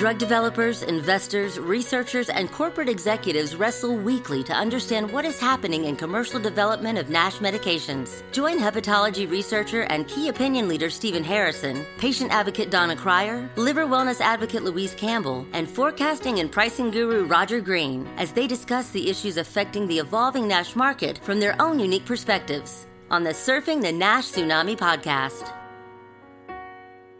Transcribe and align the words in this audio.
Drug 0.00 0.16
developers, 0.16 0.82
investors, 0.82 1.58
researchers, 1.58 2.30
and 2.30 2.50
corporate 2.50 2.88
executives 2.88 3.54
wrestle 3.54 3.94
weekly 3.94 4.42
to 4.44 4.54
understand 4.54 5.12
what 5.12 5.26
is 5.26 5.38
happening 5.38 5.84
in 5.84 5.94
commercial 5.94 6.40
development 6.40 6.98
of 6.98 7.10
NASH 7.10 7.36
medications. 7.40 8.22
Join 8.32 8.58
hepatology 8.58 9.30
researcher 9.30 9.82
and 9.90 10.08
key 10.08 10.28
opinion 10.28 10.68
leader 10.68 10.88
Stephen 10.88 11.22
Harrison, 11.22 11.84
patient 11.98 12.32
advocate 12.32 12.70
Donna 12.70 12.96
Cryer, 12.96 13.50
liver 13.56 13.84
wellness 13.84 14.22
advocate 14.22 14.62
Louise 14.62 14.94
Campbell, 14.94 15.46
and 15.52 15.68
forecasting 15.68 16.38
and 16.38 16.50
pricing 16.50 16.90
guru 16.90 17.26
Roger 17.26 17.60
Green 17.60 18.08
as 18.16 18.32
they 18.32 18.46
discuss 18.46 18.88
the 18.88 19.10
issues 19.10 19.36
affecting 19.36 19.86
the 19.86 19.98
evolving 19.98 20.48
NASH 20.48 20.76
market 20.76 21.18
from 21.18 21.40
their 21.40 21.60
own 21.60 21.78
unique 21.78 22.06
perspectives 22.06 22.86
on 23.10 23.22
the 23.22 23.32
Surfing 23.32 23.82
the 23.82 23.92
NASH 23.92 24.32
Tsunami 24.32 24.78
podcast. 24.78 25.59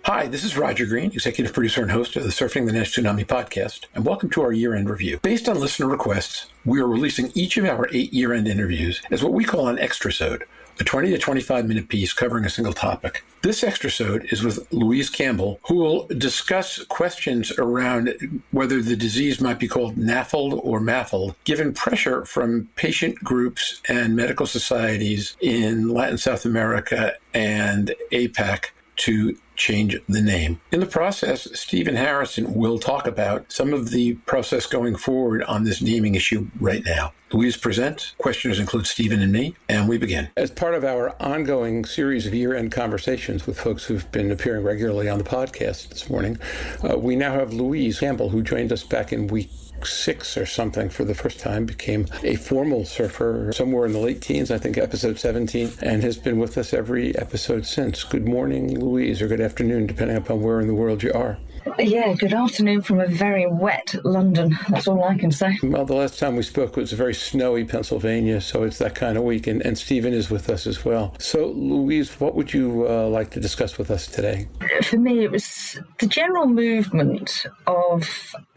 Hi, 0.04 0.26
this 0.26 0.44
is 0.44 0.56
Roger 0.56 0.86
Green, 0.86 1.12
executive 1.12 1.52
producer 1.52 1.82
and 1.82 1.90
host 1.90 2.16
of 2.16 2.22
the 2.24 2.30
Surfing 2.30 2.64
the 2.64 2.72
NASH 2.72 2.96
Tsunami 2.96 3.26
podcast, 3.26 3.84
and 3.94 4.06
welcome 4.06 4.30
to 4.30 4.40
our 4.40 4.50
year 4.50 4.74
end 4.74 4.88
review. 4.88 5.18
Based 5.20 5.46
on 5.46 5.60
listener 5.60 5.88
requests, 5.88 6.46
we 6.64 6.80
are 6.80 6.88
releasing 6.88 7.30
each 7.34 7.58
of 7.58 7.66
our 7.66 7.86
eight 7.92 8.10
year 8.10 8.32
end 8.32 8.48
interviews 8.48 9.02
as 9.10 9.22
what 9.22 9.34
we 9.34 9.44
call 9.44 9.68
an 9.68 9.76
extrasode, 9.76 10.44
a 10.80 10.84
20 10.84 11.10
to 11.10 11.18
25 11.18 11.66
minute 11.66 11.88
piece 11.90 12.14
covering 12.14 12.46
a 12.46 12.50
single 12.50 12.72
topic. 12.72 13.22
This 13.42 13.62
extrasode 13.62 14.32
is 14.32 14.42
with 14.42 14.66
Louise 14.72 15.10
Campbell, 15.10 15.60
who 15.68 15.74
will 15.74 16.06
discuss 16.06 16.82
questions 16.84 17.52
around 17.58 18.42
whether 18.52 18.80
the 18.80 18.96
disease 18.96 19.38
might 19.38 19.58
be 19.58 19.68
called 19.68 19.96
NAFLD 19.96 20.60
or 20.64 20.80
MAFLD, 20.80 21.34
given 21.44 21.74
pressure 21.74 22.24
from 22.24 22.70
patient 22.74 23.16
groups 23.16 23.82
and 23.86 24.16
medical 24.16 24.46
societies 24.46 25.36
in 25.42 25.90
Latin 25.90 26.16
South 26.16 26.46
America 26.46 27.16
and 27.34 27.94
APAC 28.12 28.70
to 28.96 29.36
change 29.60 29.96
the 30.08 30.22
name. 30.22 30.60
In 30.72 30.80
the 30.80 30.86
process, 30.86 31.46
Stephen 31.52 31.94
Harrison 31.94 32.54
will 32.54 32.78
talk 32.78 33.06
about 33.06 33.52
some 33.52 33.74
of 33.74 33.90
the 33.90 34.14
process 34.24 34.66
going 34.66 34.96
forward 34.96 35.42
on 35.44 35.64
this 35.64 35.82
naming 35.82 36.14
issue 36.14 36.48
right 36.58 36.82
now. 36.84 37.12
Louise 37.32 37.56
presents. 37.56 38.14
Questioners 38.18 38.58
include 38.58 38.86
Stephen 38.86 39.22
and 39.22 39.30
me, 39.30 39.54
and 39.68 39.88
we 39.88 39.98
begin. 39.98 40.30
As 40.36 40.50
part 40.50 40.74
of 40.74 40.82
our 40.82 41.14
ongoing 41.22 41.84
series 41.84 42.26
of 42.26 42.34
year 42.34 42.56
end 42.56 42.72
conversations 42.72 43.46
with 43.46 43.60
folks 43.60 43.84
who've 43.84 44.10
been 44.10 44.32
appearing 44.32 44.64
regularly 44.64 45.08
on 45.08 45.18
the 45.18 45.24
podcast 45.24 45.90
this 45.90 46.10
morning, 46.10 46.38
uh, 46.82 46.98
we 46.98 47.14
now 47.14 47.32
have 47.32 47.52
Louise 47.52 48.00
Campbell, 48.00 48.30
who 48.30 48.42
joined 48.42 48.72
us 48.72 48.82
back 48.82 49.12
in 49.12 49.28
week 49.28 49.50
six 49.86 50.36
or 50.36 50.46
something 50.46 50.88
for 50.88 51.04
the 51.04 51.14
first 51.14 51.38
time, 51.40 51.66
became 51.66 52.06
a 52.22 52.36
formal 52.36 52.84
surfer 52.84 53.52
somewhere 53.52 53.86
in 53.86 53.92
the 53.92 53.98
late 53.98 54.20
teens, 54.20 54.50
I 54.50 54.58
think 54.58 54.78
episode 54.78 55.18
17, 55.18 55.72
and 55.82 56.02
has 56.02 56.18
been 56.18 56.38
with 56.38 56.56
us 56.58 56.72
every 56.72 57.16
episode 57.16 57.66
since. 57.66 58.04
Good 58.04 58.26
morning, 58.26 58.78
Louise, 58.78 59.20
or 59.22 59.28
good 59.28 59.40
afternoon, 59.40 59.86
depending 59.86 60.16
upon 60.16 60.42
where 60.42 60.60
in 60.60 60.66
the 60.66 60.74
world 60.74 61.02
you 61.02 61.12
are. 61.12 61.38
Yeah, 61.78 62.14
good 62.14 62.32
afternoon 62.32 62.82
from 62.82 63.00
a 63.00 63.06
very 63.06 63.46
wet 63.46 63.94
London. 64.04 64.58
That's 64.68 64.88
all 64.88 65.04
I 65.04 65.16
can 65.16 65.30
say. 65.30 65.58
Well, 65.62 65.84
the 65.84 65.94
last 65.94 66.18
time 66.18 66.36
we 66.36 66.42
spoke 66.42 66.76
was 66.76 66.92
a 66.92 66.96
very 66.96 67.14
snowy 67.14 67.64
Pennsylvania, 67.64 68.40
so 68.40 68.62
it's 68.62 68.78
that 68.78 68.94
kind 68.94 69.18
of 69.18 69.24
week, 69.24 69.46
and, 69.46 69.60
and 69.62 69.76
Stephen 69.76 70.12
is 70.12 70.30
with 70.30 70.48
us 70.48 70.66
as 70.66 70.84
well. 70.84 71.14
So, 71.18 71.48
Louise, 71.48 72.18
what 72.18 72.34
would 72.34 72.54
you 72.54 72.86
uh, 72.88 73.08
like 73.08 73.30
to 73.32 73.40
discuss 73.40 73.76
with 73.76 73.90
us 73.90 74.06
today? 74.06 74.48
For 74.82 74.98
me, 74.98 75.24
it 75.24 75.30
was 75.30 75.78
the 75.98 76.06
general 76.06 76.46
movement 76.46 77.46
of 77.66 78.04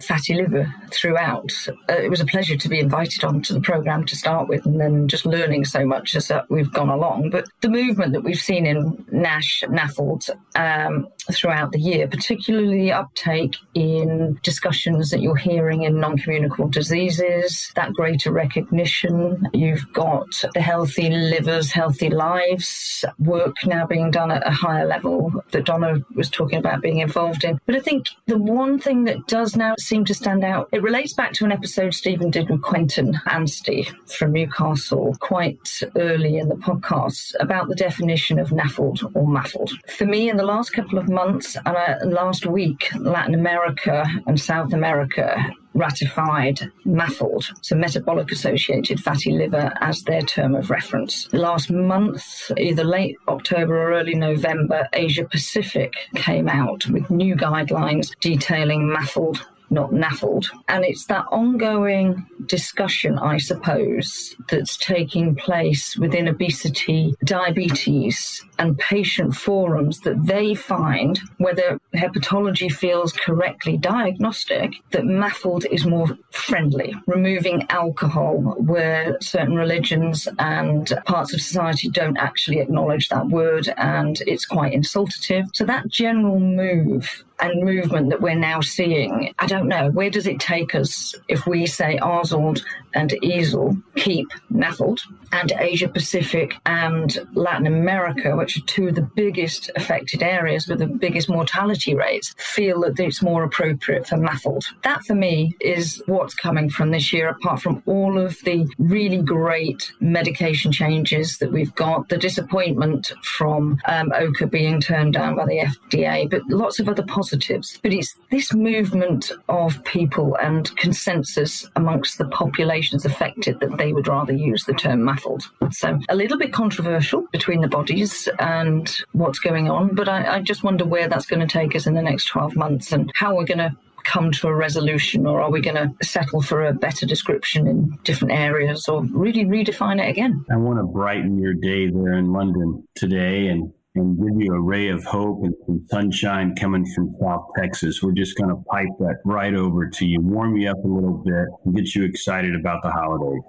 fatty 0.02 0.36
liver 0.36 0.74
throughout. 0.92 1.52
Uh, 1.90 1.94
it 1.94 2.10
was 2.10 2.22
a 2.22 2.26
pleasure 2.26 2.56
to 2.56 2.70
be 2.70 2.80
invited 2.80 3.24
onto 3.24 3.54
the 3.54 3.62
programme 3.62 4.06
to 4.06 4.16
start 4.16 4.48
with, 4.48 4.66
and 4.66 4.80
then 4.80 5.08
just 5.08 5.26
learning 5.26 5.66
so 5.66 5.86
much 5.86 6.16
as 6.16 6.32
we've 6.50 6.72
gone 6.72 6.90
along. 6.90 7.32
But 7.32 7.48
the 7.62 7.70
movement 7.70 8.14
that 8.14 8.22
we've 8.22 8.40
seen 8.40 8.66
in 8.66 9.06
NASH, 9.12 9.64
NAFLD, 9.68 10.30
um, 10.56 11.08
throughout 11.32 11.72
the 11.72 11.80
year, 11.80 12.08
particularly 12.08 12.92
uptake 12.94 13.56
in 13.74 14.40
discussions 14.44 15.10
that 15.10 15.22
you're 15.22 15.36
hearing 15.36 15.84
in 15.84 16.00
non 16.00 16.18
communicable 16.18 16.70
diseases, 16.70 17.72
that 17.76 17.94
greater 17.94 18.32
recognition. 18.32 19.48
You've 19.54 19.92
got 19.94 20.28
the 20.54 20.62
healthy 20.62 21.10
livers, 21.10 21.72
healthy 21.72 22.10
lives 22.10 23.04
work 23.20 23.56
now 23.66 23.86
being 23.86 24.12
done 24.12 24.32
at 24.32 24.48
a 24.48 24.52
higher 24.52 24.86
level 24.86 25.32
that 25.52 25.66
Donna 25.66 26.00
was 26.16 26.30
talking 26.30 26.60
about 26.60 26.82
being 26.82 27.00
involved 27.00 27.44
in. 27.44 27.60
But 27.66 27.76
I 27.76 27.80
think 27.80 28.06
the 28.28 28.38
one 28.38 28.80
thing 28.80 29.04
that 29.06 29.28
does 29.28 29.56
now 29.56 29.76
seem 29.80 30.06
to 30.06 30.14
stand 30.14 30.44
out, 30.44 30.70
it 30.72 30.82
relates 30.82 31.14
back 31.14 31.34
to 31.34 31.46
an 31.46 31.52
episode 31.52 31.94
Stephen 31.94 32.30
did 32.30 32.50
with 32.50 32.62
Quentin 32.62 33.20
Anstey 33.28 33.90
from 34.08 34.34
Newcastle 34.34 35.16
quite 35.20 35.82
early 35.96 36.38
in 36.38 36.50
the 36.50 36.56
podcast 36.56 37.34
about 37.40 37.68
the 37.68 37.76
definition 37.76 38.40
of 38.40 38.50
NAFLD 38.50 39.12
or 39.16 39.26
MAFLD. 39.26 39.72
For 39.90 40.06
me, 40.06 40.30
in 40.30 40.38
the 40.38 40.46
last 40.46 40.72
couple 40.74 40.98
of 40.98 41.10
months 41.10 41.56
and 41.66 41.76
uh, 41.76 41.96
last 42.06 42.46
week, 42.46 42.83
Latin 42.96 43.34
America 43.34 44.06
and 44.28 44.40
South 44.40 44.74
America 44.74 45.44
ratified 45.74 46.60
MAFLD, 46.86 47.44
so 47.62 47.76
metabolic 47.76 48.32
associated 48.32 49.00
fatty 49.00 49.32
liver, 49.32 49.74
as 49.82 50.04
their 50.04 50.22
term 50.22 50.56
of 50.56 50.70
reference. 50.70 51.32
Last 51.34 51.72
month, 51.72 52.52
either 52.58 52.84
late 52.84 53.18
October 53.28 53.76
or 53.76 53.94
early 53.94 54.14
November, 54.14 54.88
Asia 54.94 55.26
Pacific 55.26 55.94
came 56.16 56.48
out 56.48 56.86
with 56.88 57.10
new 57.10 57.36
guidelines 57.36 58.12
detailing 58.20 58.84
MAFLD 58.96 59.44
not 59.70 59.92
NAFLD. 59.92 60.46
And 60.68 60.86
it's 60.86 61.06
that 61.06 61.26
ongoing 61.32 62.26
discussion, 62.46 63.18
I 63.18 63.38
suppose, 63.38 64.36
that's 64.50 64.78
taking 64.78 65.36
place 65.36 65.98
within 65.98 66.28
obesity, 66.28 67.16
diabetes, 67.24 68.44
and 68.60 68.78
patient 68.78 69.36
forums 69.36 70.00
that 70.02 70.26
they 70.26 70.54
find, 70.54 71.20
whether 71.38 71.80
hepatology 71.96 72.72
feels 72.72 73.12
correctly 73.14 73.78
diagnostic, 73.78 74.74
that 74.92 75.04
MAFLD 75.04 75.66
is 75.72 75.86
more 75.86 76.08
friendly, 76.32 76.94
removing 77.08 77.66
alcohol 77.70 78.38
where 78.58 79.18
certain 79.22 79.56
religions 79.56 80.28
and 80.40 80.94
parts 81.06 81.34
of 81.34 81.42
society 81.42 81.90
don't 81.90 82.18
actually 82.18 82.60
acknowledge 82.60 83.10
that 83.10 83.28
word 83.28 83.74
and 83.78 84.22
it's 84.28 84.46
quite 84.46 84.74
insultative. 84.74 85.46
So 85.54 85.66
that 85.66 85.88
general 85.88 86.40
move 86.40 87.24
and 87.44 87.62
movement 87.62 88.10
that 88.10 88.22
we're 88.22 88.36
now 88.36 88.62
seeing, 88.62 89.34
I 89.38 89.48
don't 89.48 89.68
know, 89.68 89.90
where 89.92 90.10
does 90.10 90.28
it 90.28 90.40
take 90.40 90.74
us 90.74 91.14
if 91.28 91.46
we 91.46 91.66
say 91.66 92.00
AASLD 92.02 92.64
and 92.94 93.12
EASL 93.22 93.82
keep 93.96 94.28
NAFLD 94.52 95.00
and 95.34 95.52
Asia 95.60 95.90
Pacific 95.90 96.56
and 96.66 97.18
Latin 97.34 97.68
America, 97.68 98.36
which 98.38 98.58
are 98.58 98.66
two 98.66 98.88
of 98.88 98.96
the 98.96 99.10
biggest 99.16 99.70
affected 99.76 100.24
areas 100.24 100.68
with 100.68 100.80
the 100.80 100.88
biggest 100.88 101.28
mortality 101.28 101.96
rates, 101.96 102.34
feel 102.38 102.82
that 102.82 103.00
it's 103.00 103.22
more 103.22 103.44
appropriate 103.44 104.08
for 104.08 104.16
MAFLD. 104.16 104.64
That 104.84 105.04
for 105.04 105.16
me 105.16 105.58
is 105.60 106.02
what's 106.06 106.36
coming 106.36 106.70
from 106.70 106.92
this 106.92 107.12
year, 107.12 107.28
apart 107.28 107.62
from 107.62 107.84
all 107.86 108.18
of 108.18 108.40
the 108.46 108.68
really 108.78 109.22
great 109.22 109.92
medication 110.00 110.72
changes 110.72 111.40
that 111.40 111.52
we've 111.52 111.76
got, 111.76 112.08
the 112.08 112.18
disappointment 112.18 113.12
from 113.24 113.80
um, 113.88 114.14
OCA 114.14 114.48
being 114.48 114.80
turned 114.80 115.14
down 115.14 115.36
by 115.36 115.46
the 115.46 115.60
FDA, 115.92 116.30
but 116.30 116.42
lots 116.48 116.80
of 116.80 116.88
other 116.88 117.04
positives. 117.34 117.80
But 117.82 117.94
it's 117.94 118.16
this 118.32 118.54
movement 118.54 119.32
of 119.50 119.84
people 119.84 120.36
and 120.42 120.76
consensus 120.78 121.68
amongst 121.76 122.18
the 122.18 122.26
populations 122.26 123.06
affected 123.06 123.60
that 123.60 123.78
they 123.78 123.94
would 123.94 124.08
rather 124.08 124.34
use 124.34 124.66
the 124.66 124.74
term 124.74 125.02
MAFLD 125.02 125.44
so 125.72 126.00
a 126.10 126.16
little 126.16 126.38
bit 126.38 126.54
controversial 126.54 127.26
between 127.32 127.62
the 127.62 127.68
bodies 127.68 128.28
and 128.40 128.92
what's 129.14 129.40
going 129.40 129.70
on, 129.70 129.96
but 129.96 130.08
I, 130.08 130.36
I 130.36 130.42
just 130.42 130.64
wonder 130.64 130.86
where 130.86 131.08
that's 131.08 131.26
going 131.26 131.46
to 131.46 131.52
take 131.52 131.76
us 131.76 131.88
in 131.88 131.94
the 131.94 132.02
next 132.02 132.26
12 132.26 132.56
months 132.56 132.92
and 132.92 133.12
how 133.16 133.36
we're 133.36 133.46
going 133.46 133.60
to 133.60 133.76
come 134.04 134.32
to 134.32 134.48
a 134.48 134.54
resolution 134.54 135.26
or 135.26 135.42
are 135.42 135.50
we 135.50 135.62
going 135.62 135.78
to 135.78 136.06
settle 136.06 136.42
for 136.42 136.66
a 136.66 136.74
better 136.74 137.06
description 137.06 137.68
in 137.68 137.98
different 138.04 138.34
areas 138.34 138.88
or 138.88 139.04
really 139.12 139.46
redefine 139.46 140.04
it 140.04 140.10
again? 140.10 140.46
I 140.52 140.58
want 140.58 140.80
to 140.80 140.84
brighten 140.84 141.40
your 141.40 141.54
day 141.54 141.88
there 141.88 142.14
in 142.14 142.34
London 142.34 142.86
today 142.96 143.48
and 143.48 143.72
and 143.96 144.18
give 144.18 144.42
you 144.42 144.54
a 144.54 144.60
ray 144.60 144.90
of 144.90 145.04
hope 145.04 145.44
and 145.44 145.54
some 145.66 145.86
sunshine 145.90 146.56
coming 146.56 146.86
from 146.96 147.16
South 147.22 147.46
Texas. 147.58 148.02
We're 148.02 148.14
just 148.14 148.36
going 148.38 148.50
to 148.50 148.56
pipe 148.70 148.90
that 149.00 149.18
right 149.24 149.54
over 149.54 149.88
to 149.88 150.06
you, 150.06 150.20
warm 150.22 150.58
you 150.58 150.72
up 150.72 150.84
a 150.84 150.88
little 150.88 151.24
bit, 151.24 151.48
and 151.66 151.76
get 151.76 151.94
you 151.94 152.04
excited 152.04 152.56
about 152.56 152.82
the 152.82 152.92
holidays. 152.92 153.44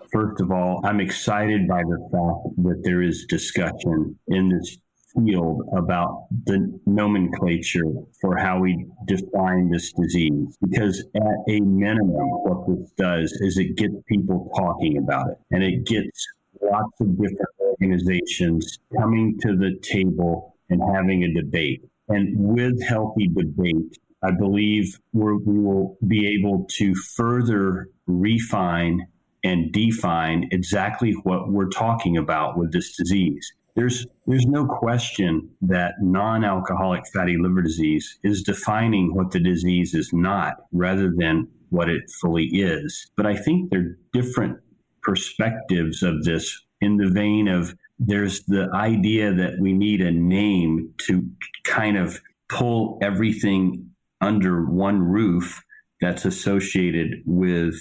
First 0.12 0.40
of 0.40 0.50
all, 0.50 0.80
I'm 0.84 1.00
excited 1.00 1.68
by 1.68 1.82
the 1.82 1.98
fact 2.10 2.56
that 2.64 2.80
there 2.82 3.02
is 3.02 3.26
discussion 3.28 4.18
in 4.28 4.48
this 4.48 4.78
field 5.14 5.62
about 5.76 6.26
the 6.46 6.80
nomenclature 6.86 7.92
for 8.20 8.36
how 8.36 8.58
we 8.58 8.86
define 9.06 9.70
this 9.70 9.92
disease. 9.92 10.56
Because 10.68 11.04
at 11.14 11.22
a 11.48 11.60
minimum, 11.60 12.10
what 12.10 12.66
this 12.68 12.90
does 12.98 13.32
is 13.40 13.58
it 13.58 13.76
gets 13.76 13.94
people 14.08 14.50
talking 14.56 14.98
about 14.98 15.30
it 15.30 15.38
and 15.52 15.62
it 15.62 15.86
gets 15.86 16.26
lots 16.60 17.00
of 17.00 17.10
different 17.16 17.48
organizations 17.84 18.78
coming 18.98 19.38
to 19.40 19.56
the 19.56 19.78
table 19.82 20.56
and 20.70 20.80
having 20.94 21.24
a 21.24 21.34
debate. 21.34 21.82
And 22.08 22.34
with 22.36 22.82
healthy 22.82 23.28
debate, 23.28 23.98
I 24.22 24.30
believe 24.30 24.98
we 25.12 25.36
will 25.44 25.96
be 26.06 26.26
able 26.38 26.66
to 26.72 26.94
further 26.94 27.88
refine 28.06 29.06
and 29.42 29.72
define 29.72 30.48
exactly 30.50 31.12
what 31.24 31.50
we're 31.50 31.68
talking 31.68 32.16
about 32.16 32.56
with 32.56 32.72
this 32.72 32.96
disease. 32.96 33.52
There's 33.76 34.06
there's 34.26 34.46
no 34.46 34.66
question 34.66 35.50
that 35.62 35.94
non-alcoholic 36.00 37.06
fatty 37.12 37.36
liver 37.36 37.60
disease 37.60 38.18
is 38.22 38.42
defining 38.42 39.14
what 39.14 39.32
the 39.32 39.40
disease 39.40 39.94
is 39.94 40.12
not 40.12 40.54
rather 40.72 41.12
than 41.14 41.48
what 41.70 41.90
it 41.90 42.08
fully 42.22 42.46
is. 42.46 43.10
But 43.16 43.26
I 43.26 43.36
think 43.36 43.70
there 43.70 43.80
are 43.80 43.98
different 44.12 44.58
perspectives 45.02 46.02
of 46.02 46.24
this 46.24 46.63
in 46.84 46.96
the 46.96 47.10
vein 47.10 47.48
of 47.48 47.74
there's 47.98 48.44
the 48.44 48.68
idea 48.74 49.32
that 49.32 49.54
we 49.60 49.72
need 49.72 50.00
a 50.00 50.10
name 50.10 50.92
to 50.98 51.28
kind 51.64 51.96
of 51.96 52.20
pull 52.48 52.98
everything 53.02 53.90
under 54.20 54.64
one 54.64 55.00
roof 55.00 55.62
that's 56.00 56.24
associated 56.24 57.22
with 57.24 57.74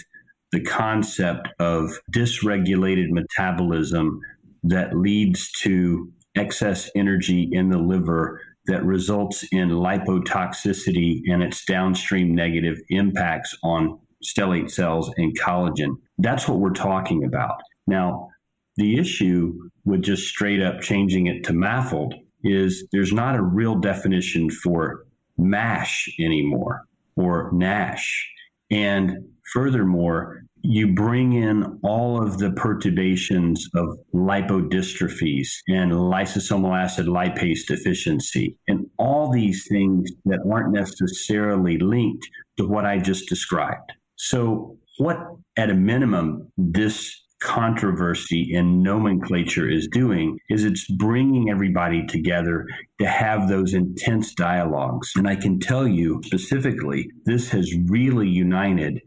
the 0.51 0.61
concept 0.61 1.49
of 1.59 1.99
dysregulated 2.15 3.09
metabolism 3.09 4.19
that 4.63 4.95
leads 4.95 5.51
to 5.51 6.11
excess 6.35 6.89
energy 6.95 7.49
in 7.51 7.69
the 7.69 7.77
liver 7.77 8.39
that 8.65 8.83
results 8.85 9.43
in 9.51 9.69
lipotoxicity 9.69 11.21
and 11.29 11.43
its 11.43 11.65
downstream 11.65 12.33
negative 12.33 12.77
impacts 12.89 13.57
on 13.63 13.99
stellate 14.23 14.71
cells 14.71 15.11
and 15.17 15.37
collagen. 15.39 15.97
That's 16.17 16.47
what 16.47 16.59
we're 16.59 16.69
talking 16.69 17.25
about. 17.25 17.61
Now, 17.87 18.29
the 18.77 18.99
issue 18.99 19.53
with 19.85 20.01
just 20.01 20.27
straight 20.27 20.61
up 20.61 20.81
changing 20.81 21.27
it 21.27 21.43
to 21.45 21.53
MAFLD 21.53 22.13
is 22.43 22.87
there's 22.91 23.13
not 23.13 23.35
a 23.35 23.41
real 23.41 23.75
definition 23.75 24.49
for 24.49 25.05
MASH 25.37 26.09
anymore 26.19 26.85
or 27.15 27.51
NASH. 27.53 28.29
And 28.69 29.17
furthermore, 29.53 30.43
you 30.63 30.93
bring 30.93 31.33
in 31.33 31.79
all 31.83 32.21
of 32.21 32.37
the 32.37 32.51
perturbations 32.51 33.69
of 33.75 33.97
lipodystrophies 34.13 35.49
and 35.67 35.91
lysosomal 35.91 36.81
acid 36.81 37.05
lipase 37.07 37.65
deficiency 37.67 38.57
and 38.67 38.85
all 38.97 39.29
these 39.29 39.67
things 39.69 40.09
that 40.25 40.39
aren't 40.49 40.71
necessarily 40.71 41.77
linked 41.77 42.25
to 42.57 42.65
what 42.65 42.85
I 42.85 42.97
just 42.97 43.27
described. 43.27 43.91
So, 44.15 44.77
what 44.99 45.17
at 45.57 45.69
a 45.69 45.73
minimum 45.73 46.51
this 46.57 47.22
controversy 47.43 48.53
in 48.53 48.81
nomenclature 48.81 49.69
is 49.69 49.87
doing 49.89 50.39
is 50.49 50.63
it's 50.63 50.89
bringing 50.91 51.49
everybody 51.49 52.05
together 52.07 52.65
to 52.99 53.07
have 53.07 53.47
those 53.47 53.73
intense 53.73 54.33
dialogues. 54.33 55.11
And 55.15 55.27
I 55.27 55.35
can 55.35 55.59
tell 55.59 55.87
you 55.87 56.21
specifically, 56.25 57.09
this 57.25 57.49
has 57.49 57.71
really 57.87 58.29
united 58.29 59.01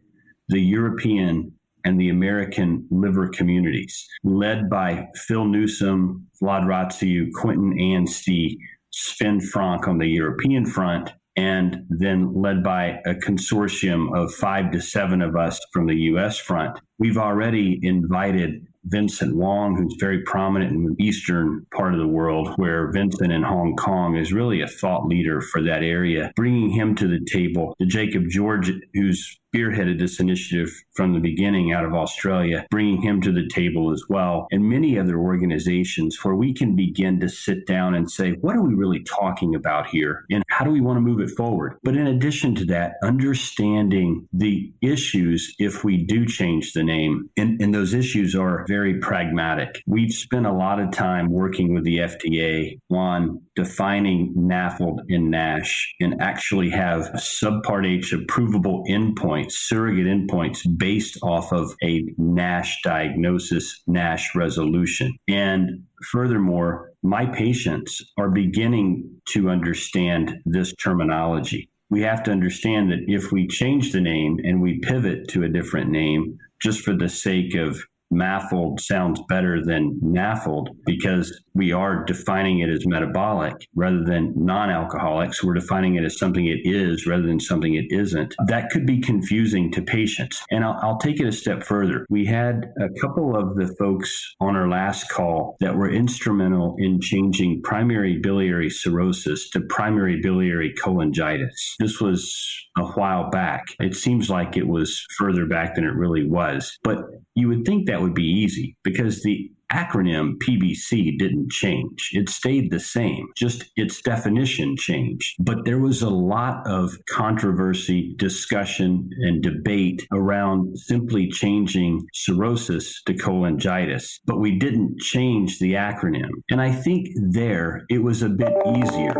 the 0.48 0.60
European 0.60 1.52
and 1.84 2.00
the 2.00 2.10
American 2.10 2.86
liver 2.90 3.28
communities, 3.28 4.06
led 4.24 4.68
by 4.68 5.06
Phil 5.14 5.44
Newsome, 5.44 6.26
Vlad 6.42 6.64
Ratziu, 6.64 7.30
Quentin 7.32 7.78
Anstey, 7.80 8.58
Sven 8.90 9.40
Francque 9.40 9.88
on 9.88 9.98
the 9.98 10.06
European 10.06 10.66
front, 10.66 11.12
and 11.36 11.84
then 11.88 12.34
led 12.34 12.62
by 12.62 13.00
a 13.06 13.14
consortium 13.14 14.16
of 14.16 14.34
five 14.34 14.70
to 14.72 14.80
seven 14.80 15.20
of 15.22 15.36
us 15.36 15.60
from 15.72 15.86
the 15.86 15.96
US 16.12 16.38
front. 16.38 16.78
We've 16.98 17.18
already 17.18 17.78
invited 17.82 18.66
Vincent 18.86 19.36
Wong, 19.36 19.76
who's 19.76 19.96
very 19.98 20.22
prominent 20.22 20.72
in 20.72 20.84
the 20.84 21.04
eastern 21.04 21.66
part 21.74 21.92
of 21.92 21.98
the 21.98 22.06
world, 22.06 22.52
where 22.56 22.90
Vincent 22.92 23.32
in 23.32 23.42
Hong 23.42 23.74
Kong 23.76 24.16
is 24.16 24.32
really 24.32 24.60
a 24.62 24.68
thought 24.68 25.06
leader 25.06 25.40
for 25.40 25.60
that 25.62 25.82
area, 25.82 26.32
bringing 26.36 26.70
him 26.70 26.94
to 26.96 27.08
the 27.08 27.24
table. 27.30 27.74
To 27.80 27.86
Jacob 27.86 28.24
George, 28.28 28.70
who's 28.94 29.38
spearheaded 29.56 29.98
this 29.98 30.20
initiative 30.20 30.70
from 30.94 31.12
the 31.12 31.20
beginning 31.20 31.72
out 31.72 31.84
of 31.84 31.94
Australia, 31.94 32.66
bringing 32.70 33.00
him 33.00 33.20
to 33.22 33.32
the 33.32 33.48
table 33.48 33.90
as 33.90 34.04
well, 34.08 34.46
and 34.50 34.62
many 34.62 34.98
other 34.98 35.18
organizations 35.18 36.18
where 36.22 36.34
we 36.34 36.52
can 36.52 36.76
begin 36.76 37.18
to 37.20 37.28
sit 37.28 37.66
down 37.66 37.94
and 37.94 38.10
say, 38.10 38.32
what 38.40 38.56
are 38.56 38.62
we 38.62 38.74
really 38.74 39.02
talking 39.04 39.54
about 39.54 39.88
here? 39.88 40.24
And 40.30 40.44
how 40.56 40.64
do 40.64 40.70
we 40.70 40.80
want 40.80 40.96
to 40.96 41.00
move 41.00 41.20
it 41.20 41.30
forward? 41.36 41.78
But 41.82 41.96
in 41.96 42.06
addition 42.06 42.54
to 42.56 42.64
that, 42.66 42.94
understanding 43.02 44.26
the 44.32 44.72
issues 44.82 45.54
if 45.58 45.84
we 45.84 46.04
do 46.04 46.26
change 46.26 46.72
the 46.72 46.82
name, 46.82 47.28
and, 47.36 47.60
and 47.60 47.74
those 47.74 47.94
issues 47.94 48.34
are 48.34 48.64
very 48.68 48.98
pragmatic. 49.00 49.82
We've 49.86 50.12
spent 50.12 50.46
a 50.46 50.52
lot 50.52 50.80
of 50.80 50.92
time 50.92 51.30
working 51.30 51.74
with 51.74 51.84
the 51.84 51.98
FDA 51.98 52.78
on 52.90 53.42
defining 53.54 54.34
NAFLD 54.36 54.98
and 55.08 55.30
NASH 55.30 55.94
and 56.00 56.20
actually 56.20 56.70
have 56.70 57.02
subpart 57.14 57.86
H 57.86 58.12
approvable 58.12 58.84
endpoints 58.88 59.26
endpoints, 59.26 59.52
surrogate 59.52 60.06
endpoints 60.06 60.66
based 60.76 61.18
off 61.22 61.52
of 61.52 61.74
a 61.82 62.04
NASH 62.18 62.80
diagnosis, 62.82 63.82
NASH 63.86 64.34
resolution. 64.34 65.16
And 65.28 65.84
furthermore, 66.04 66.92
my 67.02 67.26
patients 67.26 68.02
are 68.18 68.30
beginning 68.30 69.10
to 69.30 69.50
understand 69.50 70.38
this 70.44 70.74
terminology. 70.74 71.68
We 71.90 72.02
have 72.02 72.22
to 72.24 72.32
understand 72.32 72.90
that 72.90 73.04
if 73.06 73.32
we 73.32 73.46
change 73.46 73.92
the 73.92 74.00
name 74.00 74.38
and 74.44 74.60
we 74.60 74.80
pivot 74.80 75.28
to 75.28 75.44
a 75.44 75.48
different 75.48 75.90
name, 75.90 76.38
just 76.60 76.80
for 76.80 76.96
the 76.96 77.08
sake 77.08 77.54
of 77.54 77.80
MAFLD 78.12 78.80
sounds 78.80 79.20
better 79.28 79.62
than 79.64 80.00
NAFLD 80.02 80.68
because 80.84 81.40
we 81.54 81.72
are 81.72 82.04
defining 82.04 82.60
it 82.60 82.68
as 82.68 82.86
metabolic 82.86 83.54
rather 83.74 84.04
than 84.04 84.32
non 84.36 84.70
alcoholic. 84.70 85.34
So 85.34 85.46
we're 85.46 85.54
defining 85.54 85.96
it 85.96 86.04
as 86.04 86.18
something 86.18 86.46
it 86.46 86.60
is 86.64 87.06
rather 87.06 87.26
than 87.26 87.40
something 87.40 87.74
it 87.74 87.86
isn't. 87.90 88.34
That 88.46 88.70
could 88.70 88.86
be 88.86 89.00
confusing 89.00 89.72
to 89.72 89.82
patients. 89.82 90.42
And 90.50 90.64
I'll, 90.64 90.78
I'll 90.82 90.98
take 90.98 91.20
it 91.20 91.26
a 91.26 91.32
step 91.32 91.64
further. 91.64 92.06
We 92.10 92.26
had 92.26 92.72
a 92.80 92.88
couple 93.00 93.36
of 93.36 93.56
the 93.56 93.74
folks 93.78 94.34
on 94.40 94.56
our 94.56 94.68
last 94.68 95.08
call 95.08 95.56
that 95.60 95.76
were 95.76 95.90
instrumental 95.90 96.76
in 96.78 97.00
changing 97.00 97.62
primary 97.62 98.18
biliary 98.18 98.70
cirrhosis 98.70 99.50
to 99.50 99.60
primary 99.68 100.20
biliary 100.20 100.74
cholangitis. 100.74 101.74
This 101.78 102.00
was 102.00 102.66
a 102.76 102.84
while 102.84 103.30
back. 103.30 103.64
It 103.80 103.96
seems 103.96 104.28
like 104.28 104.56
it 104.56 104.66
was 104.66 105.04
further 105.16 105.46
back 105.46 105.74
than 105.74 105.84
it 105.84 105.94
really 105.94 106.26
was. 106.26 106.78
But 106.82 106.98
you 107.34 107.48
would 107.48 107.64
think 107.64 107.86
that 107.86 107.95
would 108.00 108.14
be 108.14 108.24
easy 108.24 108.76
because 108.82 109.22
the 109.22 109.50
acronym 109.72 110.36
PBC 110.38 111.18
didn't 111.18 111.50
change. 111.50 112.10
It 112.12 112.28
stayed 112.28 112.70
the 112.70 112.80
same, 112.80 113.26
just 113.36 113.64
its 113.76 114.00
definition 114.00 114.76
changed. 114.76 115.34
But 115.40 115.64
there 115.64 115.80
was 115.80 116.02
a 116.02 116.10
lot 116.10 116.66
of 116.66 116.96
controversy, 117.10 118.14
discussion, 118.16 119.10
and 119.18 119.42
debate 119.42 120.06
around 120.12 120.78
simply 120.78 121.28
changing 121.28 122.06
cirrhosis 122.14 123.02
to 123.06 123.14
cholangitis. 123.14 124.20
But 124.24 124.38
we 124.38 124.58
didn't 124.58 125.00
change 125.00 125.58
the 125.58 125.74
acronym. 125.74 126.30
And 126.50 126.60
I 126.60 126.70
think 126.70 127.08
there 127.30 127.82
it 127.88 128.02
was 128.02 128.22
a 128.22 128.28
bit 128.28 128.52
easier 128.66 129.14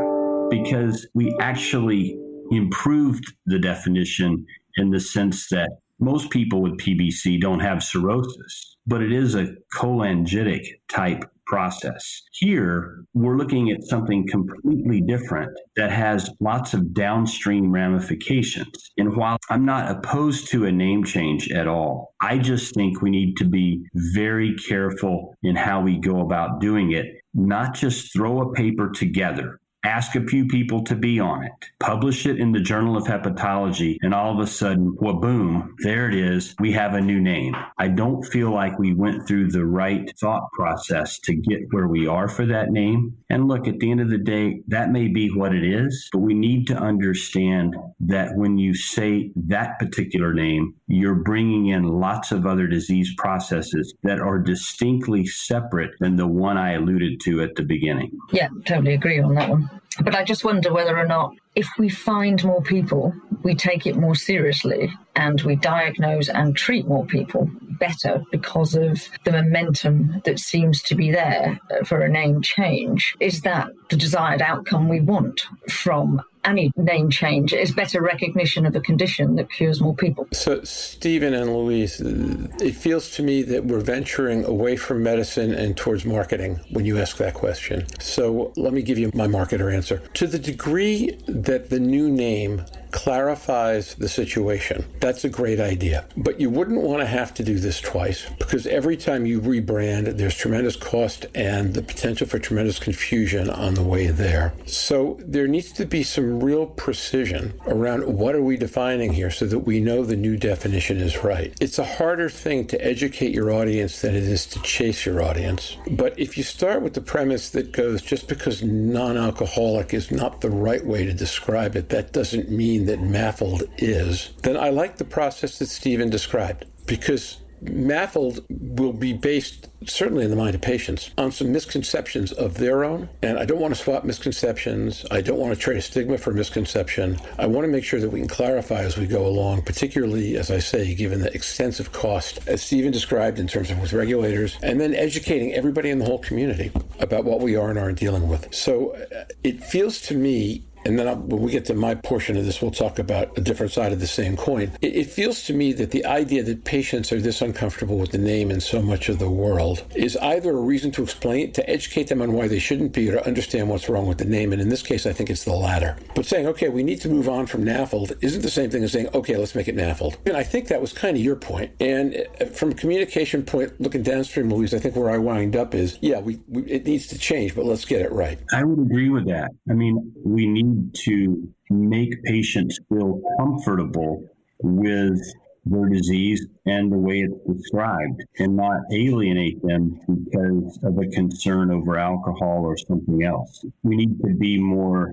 because 0.49 1.09
we 1.15 1.35
actually 1.41 2.17
improved 2.51 3.35
the 3.47 3.59
definition 3.59 4.47
in 4.77 4.91
the 4.91 5.01
sense 5.01 5.49
that 5.49 5.71
most 5.99 6.31
people 6.31 6.63
with 6.63 6.79
PBC 6.79 7.41
don't 7.41 7.61
have 7.61 7.83
cirrhosis, 7.83 8.77
but 8.87 9.03
it 9.03 9.13
is 9.13 9.35
a 9.35 9.55
cholangitic 9.75 10.67
type 10.89 11.25
process. 11.47 12.23
Here, 12.33 13.05
we're 13.15 13.37
looking 13.37 13.71
at 13.71 13.85
something 13.85 14.27
completely 14.29 15.01
different 15.01 15.51
that 15.77 15.91
has 15.91 16.29
lots 16.41 16.75
of 16.75 16.93
downstream 16.93 17.71
ramifications. 17.71 18.91
And 18.99 19.17
while 19.17 19.39
I'm 19.49 19.65
not 19.65 19.91
opposed 19.91 20.51
to 20.51 20.67
a 20.67 20.73
name 20.73 21.05
change 21.05 21.51
at 21.53 21.69
all, 21.69 22.15
I 22.21 22.39
just 22.39 22.75
think 22.75 23.01
we 23.01 23.11
need 23.11 23.37
to 23.37 23.45
be 23.45 23.81
very 23.95 24.57
careful 24.69 25.35
in 25.43 25.57
how 25.57 25.81
we 25.81 25.99
go 25.99 26.21
about 26.21 26.61
doing 26.61 26.93
it, 26.93 27.07
not 27.33 27.75
just 27.75 28.13
throw 28.13 28.43
a 28.43 28.53
paper 28.53 28.91
together 28.91 29.61
ask 29.87 30.17
a 30.17 30.27
few 30.27 30.47
people 30.47 30.83
to 30.85 30.97
be 30.97 31.21
on 31.21 31.45
it, 31.45 31.53
publish 31.79 32.27
it 32.27 32.41
in 32.41 32.51
the 32.51 32.61
Journal 32.61 32.97
of 32.97 33.05
Hepatology, 33.05 33.97
and 34.03 34.13
all 34.13 34.35
of 34.35 34.41
a 34.41 34.47
sudden, 34.47 34.97
boom, 35.01 35.77
there 35.79 36.09
it 36.09 36.15
is. 36.15 36.55
We 36.59 36.73
have 36.73 36.95
a 36.95 37.01
new 37.01 37.21
name. 37.21 37.55
I 37.79 37.89
don't 37.89 38.23
feel 38.25 38.53
like 38.53 38.79
we 38.79 38.93
went 38.93 39.27
through 39.27 39.51
the 39.51 39.65
right 39.65 40.13
thought 40.19 40.51
process 40.53 41.19
to 41.21 41.35
get 41.35 41.61
where 41.71 41.87
we 41.87 42.07
are 42.07 42.29
for 42.29 42.45
that 42.47 42.71
name. 42.71 43.17
And 43.31 43.47
look, 43.47 43.69
at 43.69 43.79
the 43.79 43.91
end 43.91 44.01
of 44.01 44.11
the 44.11 44.19
day, 44.19 44.63
that 44.69 44.91
may 44.91 45.09
be 45.09 45.29
what 45.29 45.55
it 45.55 45.65
is, 45.65 46.09
but 46.13 46.19
we 46.19 46.35
need 46.35 46.67
to 46.67 46.77
understand 46.77 47.77
that 48.01 48.35
when 48.35 48.59
you 48.59 48.75
say 48.75 49.31
that 49.37 49.79
particular 49.79 50.35
name, 50.35 50.75
you're 50.89 51.15
bringing 51.15 51.69
in 51.69 51.85
lots 51.85 52.33
of 52.33 52.45
other 52.45 52.67
disease 52.67 53.15
processes 53.17 53.95
that 54.03 54.19
are 54.19 54.39
distinctly 54.39 55.27
separate 55.27 55.93
than 56.01 56.17
the 56.17 56.27
one 56.27 56.57
I 56.57 56.73
alluded 56.73 57.21
to 57.21 57.43
at 57.43 57.55
the 57.55 57.63
beginning. 57.63 58.11
Yeah, 58.33 58.49
totally 58.65 58.95
agree 58.95 59.21
on 59.21 59.35
that 59.35 59.49
one. 59.49 59.71
But 60.03 60.15
I 60.15 60.25
just 60.25 60.45
wonder 60.45 60.73
whether 60.73 60.97
or 60.97 61.07
not, 61.07 61.35
if 61.55 61.69
we 61.79 61.89
find 61.89 62.43
more 62.45 62.63
people, 62.63 63.15
we 63.43 63.55
take 63.55 63.87
it 63.87 63.97
more 63.97 64.15
seriously 64.15 64.93
and 65.15 65.41
we 65.43 65.57
diagnose 65.57 66.29
and 66.29 66.57
treat 66.57 66.87
more 66.87 67.07
people 67.07 67.51
better 67.79 68.23
because 68.31 68.75
of 68.75 69.09
the 69.25 69.33
momentum 69.33 70.21
that 70.25 70.39
seems 70.39 70.83
to 70.83 70.95
be 70.95 71.11
there 71.11 71.59
for 71.85 72.01
a 72.01 72.09
name 72.09 72.43
change. 72.43 73.15
Is 73.21 73.43
that 73.43 73.69
the 73.91 73.97
desired 73.97 74.43
outcome 74.43 74.89
we 74.89 75.01
want 75.01 75.47
from 75.71 76.23
any 76.47 76.73
name 76.77 77.11
change 77.11 77.53
is 77.53 77.73
better 77.73 78.01
recognition 78.01 78.65
of 78.67 78.75
a 78.75 78.81
condition 78.81 79.37
that 79.37 79.51
cures 79.51 79.81
more 79.81 79.95
people. 79.95 80.29
So, 80.33 80.63
Stephen 80.65 81.35
and 81.35 81.55
Louise, 81.55 82.01
it 82.01 82.75
feels 82.75 83.11
to 83.13 83.23
me 83.23 83.43
that 83.43 83.65
we're 83.65 83.81
venturing 83.81 84.45
away 84.45 84.77
from 84.77 85.03
medicine 85.03 85.53
and 85.53 85.77
towards 85.77 86.05
marketing 86.05 86.61
when 86.71 86.85
you 86.85 86.99
ask 86.99 87.17
that 87.19 87.35
question. 87.35 87.87
So, 88.01 88.53
let 88.57 88.73
me 88.73 88.83
give 88.83 88.99
you 88.99 89.11
my 89.15 89.27
marketer 89.27 89.75
answer. 89.75 89.99
To 90.15 90.27
the 90.27 90.39
degree 90.39 91.19
that 91.27 91.71
the 91.71 91.81
new 91.81 92.11
name 92.11 92.65
clarifies 92.97 93.95
the 93.97 94.09
situation. 94.09 94.83
That's 95.01 95.25
a 95.25 95.29
great 95.29 95.61
idea. 95.61 96.07
But 96.17 96.41
you 96.41 96.49
wouldn't 96.49 96.81
want 96.81 97.01
to 97.01 97.07
have 97.07 97.35
to 97.35 97.45
do 97.45 97.59
this 97.59 97.79
twice 97.79 98.27
because 98.39 98.67
every 98.67 98.97
time 98.97 99.27
you 99.27 99.39
rebrand, 99.39 100.17
there's 100.17 100.35
tremendous 100.35 100.77
cost 100.77 101.27
and 101.35 101.75
the 101.75 101.83
potential 101.83 102.27
for 102.27 102.39
tremendous 102.39 102.79
confusion 102.79 103.51
on 103.51 103.75
the 103.75 103.83
way 103.83 104.07
there. 104.07 104.55
So 104.65 105.19
there 105.21 105.47
needs 105.47 105.73
to 105.73 105.85
be 105.85 106.03
real 106.41 106.67
precision 106.67 107.59
around 107.67 108.07
what 108.07 108.35
are 108.35 108.43
we 108.43 108.57
defining 108.57 109.13
here 109.13 109.31
so 109.31 109.47
that 109.47 109.61
we 109.61 109.81
know 109.81 110.05
the 110.05 110.17
new 110.17 110.37
definition 110.37 110.99
is 110.99 111.23
right. 111.25 111.55
It's 111.61 111.79
a 111.79 111.85
harder 111.85 112.29
thing 112.29 112.67
to 112.69 112.85
educate 112.85 113.33
your 113.33 113.51
audience 113.51 114.01
than 114.01 114.15
it 114.15 114.25
is 114.25 114.47
to 114.47 114.61
chase 114.63 115.07
your 115.07 115.23
audience. 115.23 115.77
But 115.91 116.19
if 116.19 116.37
you 116.37 116.45
start 116.45 116.83
with 116.83 116.95
the 116.95 117.01
premise 117.01 117.51
that 117.51 117.73
goes 117.73 118.03
just 118.03 118.29
because 118.29 118.63
non 118.63 119.17
alcoholic 119.17 119.95
is 119.95 120.11
not 120.11 120.41
the 120.41 120.51
right 120.51 120.85
way 120.85 121.05
to 121.05 121.13
describe 121.13 121.77
it, 121.77 121.89
that 121.91 122.13
doesn't 122.13 122.51
mean 122.51 122.87
that 122.87 123.01
MAFLD 123.01 123.69
is, 123.79 124.31
then 124.43 124.57
I 124.57 124.71
like 124.71 124.97
the 124.97 125.05
process 125.05 125.59
that 125.59 125.67
Stephen 125.67 126.11
described 126.11 126.65
because 126.87 127.39
MAFLD 127.65 128.45
will 128.49 128.93
be 128.93 129.13
based, 129.13 129.69
certainly 129.87 130.25
in 130.25 130.31
the 130.31 130.37
mind 130.37 130.55
of 130.55 130.61
patients, 130.61 131.11
on 131.19 131.33
some 131.33 131.53
misconceptions 131.53 132.33
of 132.33 132.55
their 132.55 132.85
own. 132.85 133.09
And 133.23 133.39
I 133.39 133.45
don't 133.45 133.61
want 133.61 133.75
to 133.75 133.81
swap 133.81 134.05
misconceptions. 134.05 135.05
I 135.11 135.21
don't 135.21 135.39
want 135.39 135.55
to 135.55 135.61
trade 135.61 135.79
a 135.79 135.83
stigma 135.83 136.19
for 136.19 136.33
misconception. 136.33 137.19
I 137.39 137.47
want 137.47 137.65
to 137.65 137.69
make 137.69 137.85
sure 137.85 138.01
that 138.01 138.11
we 138.11 138.21
can 138.21 138.29
clarify 138.29 138.81
as 138.81 138.97
we 138.97 139.07
go 139.07 139.27
along, 139.27 139.63
particularly, 139.63 140.37
as 140.37 140.51
I 140.51 140.59
say, 140.59 140.95
given 140.95 141.21
the 141.21 141.33
extensive 141.35 141.93
cost, 141.93 142.41
as 142.47 142.63
Stephen 142.63 142.93
described 142.93 143.39
in 143.39 143.47
terms 143.47 143.71
of 143.71 143.81
with 143.81 143.93
regulators, 143.93 144.57
and 144.63 144.81
then 144.81 144.95
educating 144.95 145.55
everybody 145.55 145.91
in 145.91 145.99
the 145.99 146.05
whole 146.05 146.19
community 146.19 146.71
about 147.01 147.25
what 147.25 147.41
we 147.41 147.57
are 147.57 147.71
and 147.71 147.79
aren't 147.79 147.99
dealing 147.99 148.29
with. 148.29 148.55
So 148.55 148.91
uh, 148.91 149.25
it 149.43 149.63
feels 149.63 150.01
to 150.03 150.15
me 150.15 150.65
and 150.87 150.97
then 150.97 151.09
I'll, 151.09 151.17
when 151.17 151.43
we 151.43 151.51
get 151.51 151.65
to 151.67 151.75
my 151.75 151.97
portion 151.97 152.37
of 152.37 152.45
this, 152.45 152.63
we'll 152.63 152.71
talk 152.71 153.01
about 153.01 153.37
a 153.37 153.41
different 153.41 153.73
side 153.73 153.93
of 153.93 153.99
the 153.99 154.07
same 154.07 154.37
coin. 154.37 154.71
It, 154.81 154.97
it, 154.97 155.07
feels 155.11 155.43
to 155.45 155.53
me 155.53 155.73
that 155.73 155.91
the 155.91 156.05
idea 156.07 156.45
that 156.45 156.65
patients 156.65 157.11
are 157.13 157.21
this 157.21 157.43
uncomfortable 157.43 157.99
with 157.99 158.13
the 158.13 158.19
name 158.19 158.53
in 158.53 158.61
so 158.61 158.81
much 158.81 159.09
of 159.09 159.19
the 159.19 159.29
world 159.29 159.83
is 159.97 160.17
either 160.19 160.51
a 160.51 160.61
reason 160.61 160.93
to 160.93 161.03
explain, 161.03 161.53
to 161.53 161.69
educate 161.69 162.05
them 162.05 162.23
on 162.23 162.33
why 162.33 162.47
they 162.47 162.61
shouldn't 162.61 162.93
be, 162.93 163.09
or 163.09 163.15
to 163.15 163.27
understand 163.27 163.69
what's 163.69 163.89
wrong 163.89 164.07
with 164.07 164.19
the 164.19 164.25
name. 164.25 164.53
And 164.53 164.63
in 164.63 164.69
this 164.69 164.83
case, 164.83 165.07
I 165.07 165.13
think 165.13 165.29
it's 165.29 165.45
the 165.45 165.55
latter. 165.55 165.97
But 166.15 166.25
saying, 166.25 166.47
okay, 166.49 166.69
we 166.69 166.85
need 166.85 167.01
to 167.01 167.09
move 167.09 167.29
on 167.29 167.47
from 167.47 167.65
NAFLD 167.65 168.19
isn't 168.23 168.43
the 168.43 168.51
same 168.51 168.71
thing 168.71 168.85
as 168.85 168.93
saying, 168.93 169.09
okay, 169.13 169.37
let's 169.37 169.57
make 169.57 169.67
it 169.67 169.75
MAFLD. 169.75 170.19
And 170.27 170.37
I 170.37 170.45
think 170.45 170.69
that 170.69 170.81
was 170.81 170.93
kind 170.93 171.17
of 171.17 171.23
your 171.23 171.37
point. 171.37 171.73
And 171.81 172.25
uh, 172.41 172.45
from 172.47 172.71
a 172.71 172.75
communication 172.75 173.43
point, 173.43 173.81
looking 173.81 174.05
downstream, 174.05 174.51
Louise, 174.51 174.73
I 174.73 174.79
think 174.79 174.95
where 174.95 175.11
I 175.11 175.19
wind 175.19 175.57
up 175.57 175.75
is, 175.75 175.99
yeah, 176.01 176.21
we, 176.21 176.41
we 176.47 176.63
it 176.63 176.87
needs 176.87 177.09
to 177.09 177.19
change, 177.19 177.57
but 177.57 177.65
let's 177.65 177.85
get 177.85 178.03
it 178.03 178.13
right. 178.13 178.39
I 178.53 178.63
would 178.63 178.79
agree 178.79 179.11
with 179.11 179.27
that. 179.27 179.51
I 179.69 179.73
mean, 179.73 180.13
we 180.25 180.47
need 180.47 180.76
to 180.93 181.49
make 181.71 182.23
patients 182.25 182.79
feel 182.89 183.21
comfortable 183.39 184.25
with 184.61 185.21
their 185.65 185.89
disease 185.89 186.47
and 186.67 186.93
the 186.93 186.99
way 186.99 187.21
it's 187.21 187.59
described 187.59 188.23
and 188.39 188.57
not 188.57 188.81
alienate 188.93 189.61
them 189.63 190.01
because 190.07 190.79
of 190.85 190.97
a 190.99 191.07
concern 191.09 191.71
over 191.73 191.99
alcohol 191.99 192.63
or 192.65 192.77
something 192.77 193.25
else. 193.25 193.65
We 193.83 193.97
need 193.97 194.21
to 194.21 194.35
be 194.35 194.59
more 194.59 195.13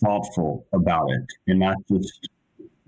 thoughtful 0.00 0.66
about 0.72 1.10
it 1.10 1.26
and 1.46 1.60
not 1.60 1.76
just 1.90 2.28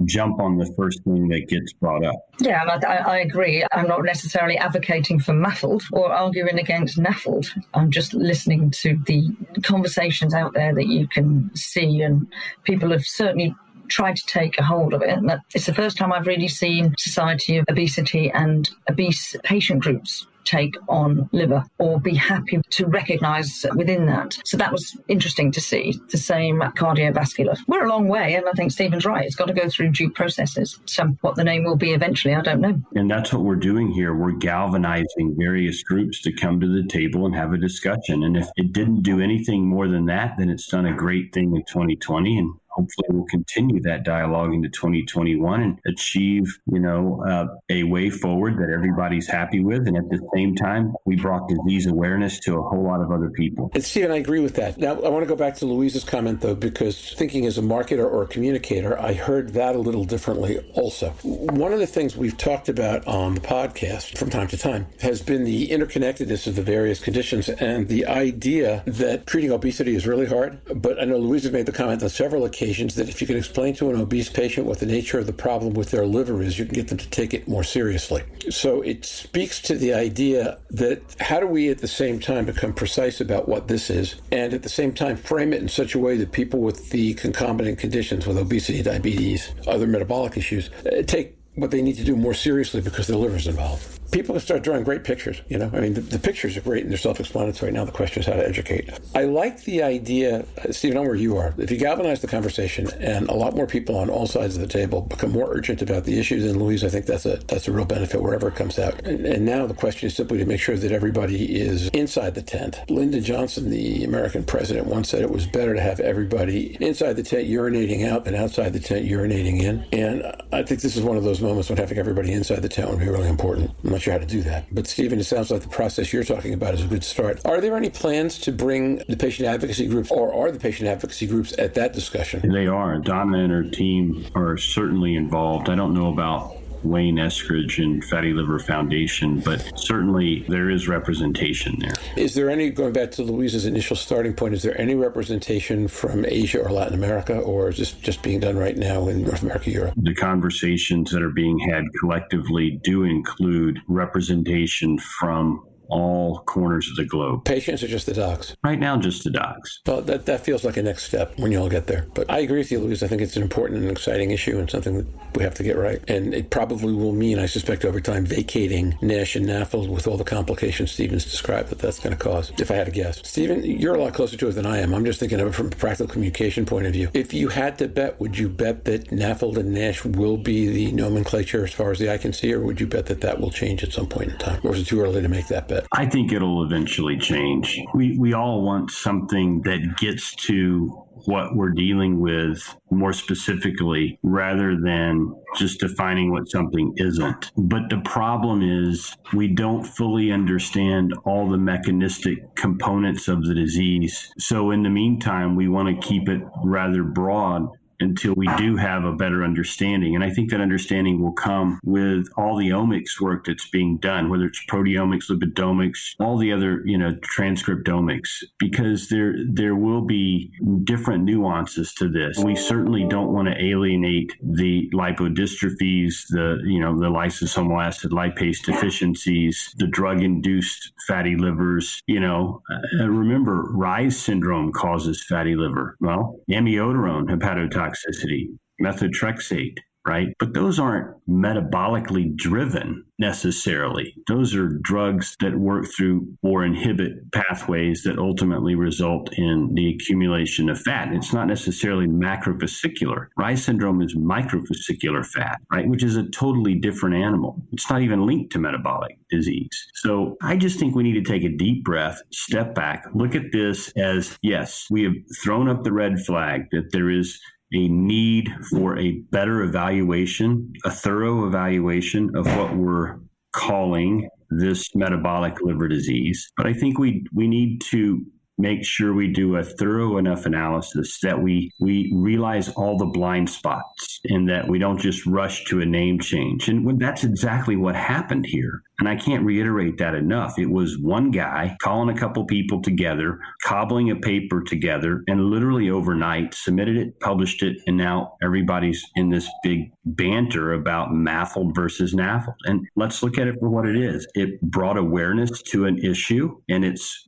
jump 0.05 0.41
on 0.41 0.57
the 0.57 0.67
first 0.77 1.03
thing 1.05 1.29
that 1.29 1.49
gets 1.49 1.73
brought 1.73 2.05
up. 2.05 2.29
Yeah, 2.41 2.65
I, 2.65 2.97
I, 2.97 3.19
agree. 3.19 3.65
I'm 3.73 3.87
not 3.87 4.05
necessarily 4.05 4.57
advocating 4.57 5.21
for 5.21 5.33
MAFLD 5.33 5.83
or 5.93 6.13
arguing 6.13 6.59
against 6.59 6.99
NAFLD. 6.99 7.49
I'm 7.75 7.91
just 7.91 8.15
listening 8.15 8.71
to 8.83 8.99
the 9.07 9.29
conversations 9.63 10.35
out 10.35 10.55
there 10.55 10.75
that 10.75 10.87
you 10.87 11.07
can 11.07 11.51
see, 11.55 12.03
and 12.03 12.27
people 12.65 12.91
have 12.91 13.05
certainly 13.05 13.55
tried 13.89 14.17
to 14.17 14.27
take 14.27 14.59
a 14.59 14.63
hold 14.63 14.95
of 14.95 15.03
it. 15.03 15.11
And 15.11 15.33
it's 15.55 15.67
the 15.67 15.75
first 15.75 15.97
time 15.97 16.13
I've 16.13 16.27
really 16.27 16.49
seen 16.49 16.95
Society 16.97 17.59
of 17.59 17.67
Obesity 17.69 18.31
and 18.31 18.71
obese 18.89 19.37
patient 19.45 19.83
groups 19.83 20.27
take 20.45 20.75
on 20.89 21.29
liver 21.33 21.65
or 21.79 22.01
be 22.01 22.15
happy 22.15 22.61
to 22.71 22.87
recognize 22.87 23.65
within 23.77 24.07
that. 24.07 24.39
So 24.45 24.57
that 24.57 24.73
was 24.73 24.97
interesting 25.09 25.53
to 25.53 25.61
see. 25.61 26.01
The 26.11 26.19
same 26.19 26.61
cardiovascular. 26.61 27.59
We're 27.67 27.87
a 27.87 27.89
long 27.89 28.09
way, 28.09 28.35
and 28.35 28.49
I 28.49 28.53
think 28.53 28.73
Stephen's 28.73 29.05
right. 29.05 29.25
It's 29.25 29.35
got 29.35 29.47
to 29.47 29.55
go 29.55 29.69
through 29.69 29.91
due 29.91 30.11
processes. 30.11 30.79
So 30.87 31.07
what 31.21 31.37
the 31.37 31.45
name 31.45 31.65
will 31.65 31.77
be 31.77 31.93
eventually, 31.93 32.35
I 32.35 32.43
don't 32.43 32.61
know. 32.61 32.81
And 32.95 33.11
that's 33.11 33.33
what 33.33 33.43
we're 33.43 33.57
doing 33.57 33.91
here. 33.91 34.15
We're 34.15 34.33
galvanizing 34.33 35.37
various 35.39 35.83
groups 35.83 36.21
to 36.23 36.33
come 36.33 36.61
to 36.61 36.67
the 36.67 36.87
table 36.89 37.27
and 37.27 37.35
have 37.35 37.53
a 37.53 37.59
discussion. 37.59 38.25
And 38.25 38.37
if 38.37 38.49
it 38.57 38.73
didn't 38.73 39.03
do 39.03 39.21
anything 39.21 39.67
more 39.67 39.89
than 39.89 40.07
that, 40.07 40.37
then 40.39 40.51
it's 40.51 40.67
done 40.67 40.87
a 40.87 40.95
great 40.95 41.33
thing 41.33 41.55
in 41.55 41.65
2020. 41.65 42.39
And 42.39 42.55
hopefully 42.81 43.09
we'll 43.11 43.27
continue 43.27 43.81
that 43.83 44.05
dialogue 44.05 44.55
into 44.55 44.69
2021 44.69 45.63
and 45.63 45.79
achieve, 45.87 46.59
you 46.73 46.81
know, 46.81 47.23
uh, 47.29 47.47
a 47.69 47.83
way 47.85 48.09
forward 48.09 48.57
that 48.57 48.71
everybody's 48.73 49.29
happy 49.29 49.61
with. 49.61 49.87
And 49.87 49.97
at 49.97 50.09
the 50.09 50.21
same 50.35 50.55
time, 50.55 50.95
we 51.05 51.17
brought 51.17 51.49
disease 51.49 51.87
awareness 51.87 52.41
to 52.41 52.57
a 52.57 52.63
whole 52.63 52.83
lot 52.83 53.01
of 53.01 53.11
other 53.11 53.31
people. 53.31 53.71
And 53.75 53.85
Stephen, 53.85 54.11
I 54.11 54.17
agree 54.17 54.41
with 54.41 54.55
that. 54.57 54.79
Now, 54.79 54.95
I 55.01 55.09
want 55.09 55.23
to 55.23 55.29
go 55.29 55.37
back 55.37 55.57
to 55.57 55.67
Louise's 55.67 56.05
comment, 56.05 56.41
though, 56.41 56.55
because 56.55 57.13
thinking 57.15 57.45
as 57.47 57.59
a 57.59 57.63
marketer 57.63 58.05
or 58.05 58.23
a 58.23 58.27
communicator, 58.27 58.99
I 58.99 59.13
heard 59.13 59.51
that 59.51 59.75
a 59.77 59.79
little 59.79 60.05
differently 60.05 60.59
also. 60.75 61.11
One 61.23 61.73
of 61.73 61.81
the 61.81 61.87
things 61.87 62.17
we've 62.17 62.37
talked 62.37 62.69
about 62.69 63.07
on 63.07 63.35
the 63.35 63.41
podcast 63.41 64.17
from 64.17 64.31
time 64.31 64.49
to 64.49 64.57
time 64.57 64.87
has 65.01 65.21
been 65.21 65.45
the 65.45 65.69
interconnectedness 65.69 66.47
of 66.47 66.57
the 66.57 66.63
various 66.63 67.01
conditions 67.01 67.49
and 67.49 67.89
the 67.89 68.07
idea 68.07 68.83
that 68.87 69.27
treating 69.27 69.53
obesity 69.53 69.95
is 69.95 70.07
really 70.07 70.27
hard. 70.27 70.61
But 70.75 71.01
I 71.01 71.05
know 71.05 71.19
Louise 71.19 71.43
has 71.43 71.53
made 71.53 71.67
the 71.67 71.73
comment 71.73 72.03
on 72.03 72.09
several 72.09 72.45
occasions 72.45 72.70
occasions 72.71 72.95
that 72.95 73.09
if 73.09 73.21
you 73.21 73.27
can 73.27 73.37
explain 73.37 73.75
to 73.75 73.91
an 73.91 74.01
obese 74.01 74.29
patient 74.29 74.65
what 74.65 74.79
the 74.79 74.87
nature 74.87 75.19
of 75.19 75.27
the 75.27 75.33
problem 75.33 75.75
with 75.75 75.91
their 75.91 76.07
liver 76.07 76.41
is, 76.41 76.57
you 76.57 76.65
can 76.65 76.75
get 76.75 76.87
them 76.87 76.99
to 76.99 77.11
take 77.11 77.35
it 77.35 77.49
more 77.49 77.65
seriously. 77.65 78.23
So 78.49 78.81
it 78.83 79.05
speaks 79.05 79.61
to 79.63 79.75
the 79.75 79.93
idea 79.93 80.59
that 80.71 81.03
how 81.19 81.41
do 81.41 81.49
we 81.49 81.69
at 81.69 81.79
the 81.79 81.89
same 81.89 82.21
time 82.21 82.47
become 82.47 82.73
precise 82.73 83.21
about 83.21 83.49
what 83.49 83.67
this 83.67 83.91
is 83.91 84.21
and 84.31 84.55
at 84.55 84.63
the 84.63 84.69
same 84.69 84.95
time 84.95 85.17
frame 85.17 85.53
it 85.53 85.61
in 85.61 85.69
such 85.69 85.97
a 85.97 85.99
way 85.99 86.17
that 86.19 86.31
people 86.31 86.61
with 86.61 86.91
the 86.91 87.15
concomitant 87.15 87.79
conditions 87.79 88.25
with 88.25 88.39
obesity, 88.39 88.83
diabetes, 88.83 89.53
other 89.67 89.89
metabolic 89.89 90.37
issues 90.37 90.71
uh, 90.87 91.03
take 91.03 91.37
what 91.57 91.73
they 91.73 91.83
need 91.83 91.97
to 91.97 92.05
do 92.05 92.15
more 92.15 92.35
seriously 92.35 92.81
because 92.81 93.09
their 93.09 93.17
liver 93.17 93.37
is 93.37 93.49
involved 93.49 94.00
people 94.11 94.35
can 94.35 94.41
start 94.41 94.63
drawing 94.63 94.85
great 94.85 95.05
pictures. 95.05 95.41
You 95.49 95.59
know, 95.59 95.71
I 95.73 95.81
mean, 95.81 95.95
the, 95.95 96.01
the 96.01 96.19
pictures 96.19 96.57
are 96.57 96.61
great 96.61 96.83
and 96.83 96.91
they're 96.91 96.99
self-explanatory. 96.99 97.73
Now 97.73 97.85
the 97.85 97.93
question 97.93 98.21
is 98.21 98.27
how 98.27 98.35
to 98.35 98.47
educate. 98.47 98.91
I 99.15 99.25
like 99.25 99.65
the 99.65 99.83
idea, 99.83 100.45
uh, 100.59 100.73
Stephen, 100.73 100.97
I 100.99 101.01
know 101.01 101.09
where 101.09 101.17
you 101.17 101.37
are. 101.37 101.55
If 101.59 101.71
you 101.71 101.79
galvanize 101.79 102.21
the 102.21 102.27
conversation 102.27 102.89
and 103.01 103.29
a 103.29 103.35
lot 103.35 103.55
more 103.55 103.67
people 103.67 103.97
on 103.97 104.11
all 104.11 104.27
sides 104.27 104.57
of 104.57 104.63
the 104.63 104.69
table 104.69 105.03
become 105.03 105.33
more 105.33 105.53
urgent 105.55 105.83
about 105.83 106.05
the 106.05 106.19
issues, 106.19 106.45
then 106.45 106.59
Louise, 106.59 106.85
I 106.85 106.89
think 106.89 107.07
that's 107.07 107.27
a 107.27 107.37
that's 107.47 107.69
a 107.69 107.73
real 107.73 107.85
benefit 107.85 108.23
wherever 108.23 108.49
it 108.49 108.57
comes 108.57 108.79
out. 108.79 109.01
And, 109.07 109.25
and 109.27 109.45
now 109.45 109.67
the 109.67 109.75
question 109.75 110.07
is 110.07 110.17
simply 110.17 110.39
to 110.39 110.45
make 110.45 110.61
sure 110.61 110.77
that 110.77 110.93
everybody 110.93 111.61
is 111.61 111.89
inside 111.89 112.35
the 112.35 112.43
tent. 112.43 112.81
Lyndon 112.89 113.23
Johnson, 113.23 113.71
the 113.71 114.05
American 114.05 114.45
president, 114.45 114.87
once 114.87 115.11
said 115.11 115.23
it 115.23 115.31
was 115.31 115.47
better 115.47 115.75
to 115.75 115.81
have 115.81 116.01
everybody 116.01 116.77
inside 116.81 117.15
the 117.15 117.23
tent 117.23 117.49
urinating 117.49 118.09
out 118.09 118.25
than 118.25 118.35
outside 118.35 118.73
the 118.73 118.81
tent 118.81 119.07
urinating 119.07 119.63
in. 119.63 119.87
And 119.93 120.25
I 120.53 120.63
think 120.63 120.81
this 120.81 120.97
is 120.97 121.03
one 121.03 121.17
of 121.17 121.25
those 121.25 121.41
moments 121.41 121.69
when 121.69 121.79
having 121.79 121.99
everybody 121.99 122.33
inside 122.33 122.63
the 122.63 122.69
tent 122.69 122.91
would 122.91 123.01
be 123.01 123.09
really 123.09 123.29
important. 123.29 123.71
I'm 123.85 123.95
not 124.01 124.05
sure 124.05 124.13
how 124.15 124.19
to 124.19 124.27
do 124.27 124.43
that. 124.43 124.75
But 124.75 124.87
Stephen, 124.87 125.19
it 125.19 125.25
sounds 125.25 125.51
like 125.51 125.61
the 125.61 125.69
process 125.69 126.13
you're 126.13 126.25
talking 126.25 126.55
about 126.55 126.75
is 126.75 126.85
a 126.85 126.87
good 126.87 127.05
start. 127.05 127.41
Are 127.45 127.61
there 127.61 127.77
any 127.77 127.91
plans 127.91 128.39
to 128.41 128.53
bring 128.53 128.97
the 129.09 129.17
patient 129.17 129.47
advocacy 129.47 129.89
groups, 129.89 130.11
or 130.11 130.33
are 130.33 130.51
the 130.51 130.59
patient 130.59 130.89
advocacy 130.89 131.27
groups 131.27 131.57
at 131.59 131.75
that 131.75 131.93
discussion? 131.93 132.51
They 132.51 132.67
are. 132.67 132.99
Donna 132.99 133.39
and 133.39 133.53
her 133.53 133.65
team 133.65 134.27
are 134.35 134.57
certainly 134.57 135.17
involved. 135.17 135.69
I 135.69 135.75
don't 135.75 135.93
know 135.93 136.13
about 136.13 136.57
Wayne 136.83 137.17
Eskridge 137.17 137.83
and 137.83 138.05
Fatty 138.05 138.33
Liver 138.33 138.59
Foundation, 138.59 139.41
but 139.41 139.73
certainly 139.79 140.45
there 140.49 140.71
is 140.71 140.89
representation 140.89 141.77
there. 141.79 141.95
Is 142.17 142.35
there 142.35 142.51
any, 142.51 142.71
going 142.71 142.93
back 142.93 143.11
to 143.13 143.23
Louise's 143.23 143.67
initial 143.67 143.97
starting 143.97 144.35
point, 144.35 144.55
is 144.55 144.63
there 144.63 144.79
any 144.81 144.95
representation 144.95 145.89
from 145.89 146.25
Asia 146.27 146.61
or 146.61 146.71
Latin 146.71 146.95
America, 146.95 147.39
or 147.39 147.69
is 147.69 147.79
this 147.79 147.93
just 147.93 148.23
being 148.23 148.41
done 148.41 148.57
right 148.57 148.77
now 148.77 149.09
in 149.09 149.23
North 149.23 149.43
America, 149.43 149.71
Europe? 149.71 149.95
The 149.97 150.15
conversations 150.15 151.11
that 151.11 151.23
are 151.23 151.31
being 151.31 151.59
had 151.59 151.85
collectively 151.99 152.81
do 152.83 153.05
include 153.05 153.81
representation 153.89 154.99
from 154.99 155.67
all 155.91 156.41
corners 156.41 156.89
of 156.91 156.97
the 156.97 157.05
globe. 157.05 157.45
Patients 157.45 157.83
or 157.83 157.89
just 157.89 158.07
the 158.07 158.15
docs? 158.15 158.57
Right 158.63 158.79
now, 158.79 158.97
just 158.97 159.25
the 159.25 159.31
docs. 159.31 159.81
Well, 159.87 160.03
that, 160.03 160.27
that 160.27 160.45
feels 160.45 160.65
like 160.65 160.77
a 160.77 160.83
next 160.83 161.05
step 161.05 161.39
when 161.39 161.53
you 161.53 161.61
all 161.61 161.69
get 161.69 161.87
there. 161.87 162.07
But 162.15 162.31
I 162.31 162.41
agree 162.41 162.59
with 162.59 162.71
you, 162.71 162.81
Louise. 162.81 163.03
I 163.03 163.09
think 163.09 163.23
it's 163.23 163.37
an 163.37 163.43
important 163.43 163.83
and 163.83 163.91
exciting 163.91 164.31
issue 164.31 164.59
and 164.59 164.71
something 164.71 164.99
that 164.99 165.07
we 165.35 165.43
have 165.43 165.55
to 165.55 165.63
get 165.63 165.77
right. 165.77 166.03
And 166.09 166.35
it 166.35 166.51
probably 166.51 166.93
will 166.93 167.13
mean, 167.13 167.39
I 167.39 167.47
suspect, 167.47 167.85
over 167.85 168.01
time, 168.01 168.25
vacating 168.25 168.97
NASH 169.03 169.37
and 169.37 169.47
NAFLD 169.47 169.89
with 169.89 170.07
all 170.07 170.17
the 170.17 170.25
complications 170.25 170.93
Stephen's 170.93 171.25
described 171.25 171.71
that 171.71 171.79
that's 171.79 171.99
going 171.99 172.17
to 172.17 172.23
cause, 172.23 172.53
if 172.59 172.71
I 172.71 172.75
had 172.75 172.87
to 172.87 172.93
guess. 172.93 173.27
Stephen, 173.27 173.65
you're 173.65 173.95
a 173.95 174.03
lot 174.03 174.15
closer 174.15 174.37
to 174.37 174.49
it 174.49 174.53
than 174.53 174.67
I 174.67 174.79
am. 174.79 174.95
I'm 174.95 175.05
just 175.05 175.21
thinking 175.21 175.41
of 175.41 175.49
it 175.49 175.55
from 175.55 175.69
a 175.69 175.71
practical 175.71 176.13
communication 176.13 176.67
point 176.67 176.87
of 176.87 176.93
view. 176.93 177.11
If 177.15 177.33
you 177.33 177.49
had 177.49 177.79
to 177.79 177.89
bet, 177.89 178.21
would 178.21 178.39
you 178.39 178.49
bet 178.49 178.85
that 178.85 179.11
NAFLD 179.11 179.59
and 179.59 179.73
NASH 179.73 180.05
will 180.05 180.37
be 180.37 180.69
the 180.69 180.93
nomenclature 180.93 181.65
as 181.65 181.73
far 181.73 181.91
as 181.91 181.99
the 181.99 182.13
eye 182.13 182.19
can 182.19 182.33
see, 182.33 182.53
or 182.53 182.61
would 182.61 182.81
you 182.81 182.87
bet 182.87 183.07
that 183.07 183.21
that 183.23 183.41
will 183.41 183.51
change 183.51 183.83
at 183.83 183.93
some 183.93 184.07
point 184.07 184.31
in 184.33 184.39
time? 184.39 184.61
Or 184.65 184.75
is 184.75 184.83
it 184.83 184.87
too 184.87 185.01
early 185.01 185.23
to 185.23 185.29
make 185.29 185.49
that 185.49 185.69
bet? 185.69 185.80
I 185.93 186.07
think 186.07 186.33
it'll 186.33 186.65
eventually 186.65 187.17
change. 187.19 187.79
We, 187.95 188.17
we 188.19 188.35
all 188.35 188.63
want 188.63 188.91
something 188.91 189.63
that 189.63 189.97
gets 189.99 190.35
to 190.47 191.07
what 191.27 191.55
we're 191.55 191.71
dealing 191.71 192.21
with 192.21 192.63
more 192.91 193.13
specifically 193.13 194.19
rather 194.23 194.77
than 194.81 195.35
just 195.57 195.81
defining 195.81 196.31
what 196.31 196.49
something 196.49 196.95
isn't. 196.97 197.53
But 197.57 197.91
the 197.91 198.01
problem 198.05 198.63
is 198.63 199.17
we 199.35 199.49
don't 199.49 199.85
fully 199.85 200.33
understand 200.33 201.13
all 201.25 201.49
the 201.49 201.59
mechanistic 201.59 202.39
components 202.57 203.29
of 203.29 203.45
the 203.45 203.55
disease. 203.55 204.33
So 204.39 204.71
in 204.71 204.83
the 204.83 204.91
meantime, 204.91 205.57
we 205.57 205.69
want 205.69 205.89
to 205.89 206.09
keep 206.09 206.29
it 206.29 206.41
rather 206.65 207.03
broad 207.03 207.69
until 208.01 208.35
we 208.35 208.49
do 208.57 208.77
have 208.77 209.05
a 209.05 209.13
better 209.13 209.45
understanding. 209.45 210.15
And 210.15 210.25
I 210.25 210.31
think 210.31 210.51
that 210.51 210.61
understanding 210.61 211.23
will 211.23 211.33
come 211.33 211.79
with 211.85 212.27
all 212.37 212.57
the 212.57 212.71
omics 212.71 213.21
work 213.21 213.45
that's 213.47 213.69
being 213.69 213.99
done, 213.99 214.31
whether 214.31 214.45
it's 214.45 214.65
proteomics, 214.67 215.31
lipidomics, 215.31 216.15
all 216.19 216.39
the 216.39 216.53
other, 216.53 216.83
you 216.85 216.99
know, 216.99 217.13
transcriptomics, 217.37 218.43
because 218.59 219.09
there 219.09 219.35
there 219.49 219.75
will 219.75 220.03
be 220.03 220.51
different 220.85 221.25
nuances 221.25 221.95
to 221.95 222.09
this. 222.09 222.39
We 222.39 222.57
certainly 222.57 223.07
don't 223.09 223.33
want 223.33 223.49
to 223.49 223.63
alienate 223.63 224.33
the 224.43 224.91
lipodystrophies, 224.95 226.27
the 226.31 226.59
you 226.65 226.81
know, 226.81 226.99
the 226.99 227.07
lysosomal 227.07 227.85
acid 227.85 228.13
lipase 228.13 228.63
deficiencies, 228.65 229.75
the 229.77 229.87
drug-induced 229.87 230.93
fatty 231.07 231.37
livers. 231.37 232.01
You 232.07 232.21
know, 232.21 232.63
uh, 233.01 233.09
remember, 233.09 233.71
Reye's 233.73 234.19
syndrome 234.19 234.73
causes 234.73 235.25
fatty 235.29 235.55
liver. 235.55 235.97
Well, 236.01 236.37
amiodarone 236.51 237.29
hepatotoxicity 237.29 237.90
toxicity, 237.91 238.47
methotrexate, 238.83 239.77
right? 240.07 240.29
But 240.39 240.55
those 240.55 240.79
aren't 240.79 241.15
metabolically 241.29 242.35
driven 242.35 243.05
necessarily. 243.19 244.15
Those 244.29 244.55
are 244.55 244.79
drugs 244.83 245.37
that 245.41 245.59
work 245.59 245.87
through 245.95 246.27
or 246.43 246.65
inhibit 246.65 247.31
pathways 247.33 248.03
that 248.05 248.19
ultimately 248.19 248.75
result 248.75 249.29
in 249.37 249.75
the 249.75 249.95
accumulation 249.95 250.71
of 250.71 250.81
fat. 250.81 251.13
It's 251.13 251.35
not 251.35 251.49
necessarily 251.49 252.07
macrovesicular. 252.07 253.27
Reye 253.39 253.59
syndrome 253.59 254.01
is 254.01 254.17
microvesicular 254.17 255.25
fat, 255.27 255.61
right? 255.71 255.87
Which 255.87 256.03
is 256.03 256.17
a 256.17 256.29
totally 256.31 256.75
different 256.75 257.17
animal. 257.17 257.63
It's 257.73 257.91
not 257.91 258.01
even 258.01 258.27
linked 258.27 258.53
to 258.53 258.59
metabolic 258.59 259.19
disease. 259.31 259.69
So 259.95 260.37
I 260.43 260.57
just 260.57 260.81
think 260.81 260.95
we 260.95 261.03
need 261.03 261.23
to 261.23 261.31
take 261.31 261.45
a 261.45 261.55
deep 261.55 261.85
breath, 261.85 262.21
step 262.33 262.75
back, 262.75 263.05
look 263.15 263.35
at 263.35 263.53
this 263.53 263.93
as 263.97 264.39
yes, 264.43 264.87
we 264.91 265.03
have 265.05 265.15
thrown 265.43 265.69
up 265.69 265.85
the 265.85 265.93
red 265.93 266.21
flag 266.21 266.69
that 266.73 266.91
there 266.91 267.11
is 267.11 267.39
a 267.73 267.89
need 267.89 268.49
for 268.71 268.99
a 268.99 269.13
better 269.31 269.63
evaluation, 269.63 270.73
a 270.85 270.91
thorough 270.91 271.47
evaluation 271.47 272.35
of 272.35 272.47
what 272.57 272.77
we're 272.77 273.19
calling 273.53 274.29
this 274.51 274.95
metabolic 274.95 275.61
liver 275.63 275.89
disease. 275.89 276.51
But 276.57 276.67
I 276.67 276.73
think 276.73 276.99
we 276.99 277.25
we 277.33 277.47
need 277.47 277.81
to 277.91 278.25
make 278.59 278.85
sure 278.85 279.15
we 279.15 279.33
do 279.33 279.57
a 279.57 279.65
thorough 279.65 280.19
enough 280.19 280.45
analysis 280.45 281.19
that 281.23 281.43
we 281.43 281.71
we 281.81 282.13
realize 282.15 282.69
all 282.71 282.97
the 282.97 283.07
blind 283.07 283.49
spots 283.49 284.21
and 284.25 284.49
that 284.49 284.69
we 284.69 284.79
don't 284.79 285.01
just 285.01 285.25
rush 285.27 285.65
to 285.67 285.81
a 285.81 285.87
name 285.87 286.19
change. 286.21 286.69
And 286.69 287.01
that's 287.01 287.25
exactly 287.25 287.77
what 287.77 287.97
happened 287.97 288.47
here. 288.47 288.83
And 289.01 289.09
I 289.09 289.17
can't 289.17 289.45
reiterate 289.45 289.99
that 289.99 290.15
enough. 290.15 290.59
It 290.59 290.71
was 290.71 290.99
one 290.99 291.31
guy 291.31 291.77
calling 291.83 292.15
a 292.15 292.19
couple 292.19 292.45
people 292.45 292.83
together, 292.83 293.41
cobbling 293.65 294.11
a 294.11 294.17
paper 294.17 294.63
together, 294.63 295.25
and 295.27 295.47
literally 295.47 295.91
overnight 295.91 296.55
submitted 296.55 296.97
it, 296.97 297.19
published 297.21 297.63
it, 297.63 297.79
and 297.87 297.97
now 297.97 298.35
everybody's 298.43 299.03
in 299.17 299.31
this 299.31 299.49
big 299.63 299.91
banter 300.05 300.75
about 300.75 301.11
MAFLD 301.11 301.75
versus 301.75 302.15
NAFLD. 302.15 302.55
And 302.65 302.87
let's 302.97 303.23
look 303.23 303.39
at 303.39 303.49
it 303.49 303.57
for 303.59 303.69
what 303.69 303.89
it 303.89 303.97
is. 303.97 304.27
It 304.35 304.61
brought 304.61 304.97
awareness 304.97 305.63
to 305.63 305.87
an 305.87 305.99
issue 305.99 306.61
and 306.69 306.85
it's 306.85 307.27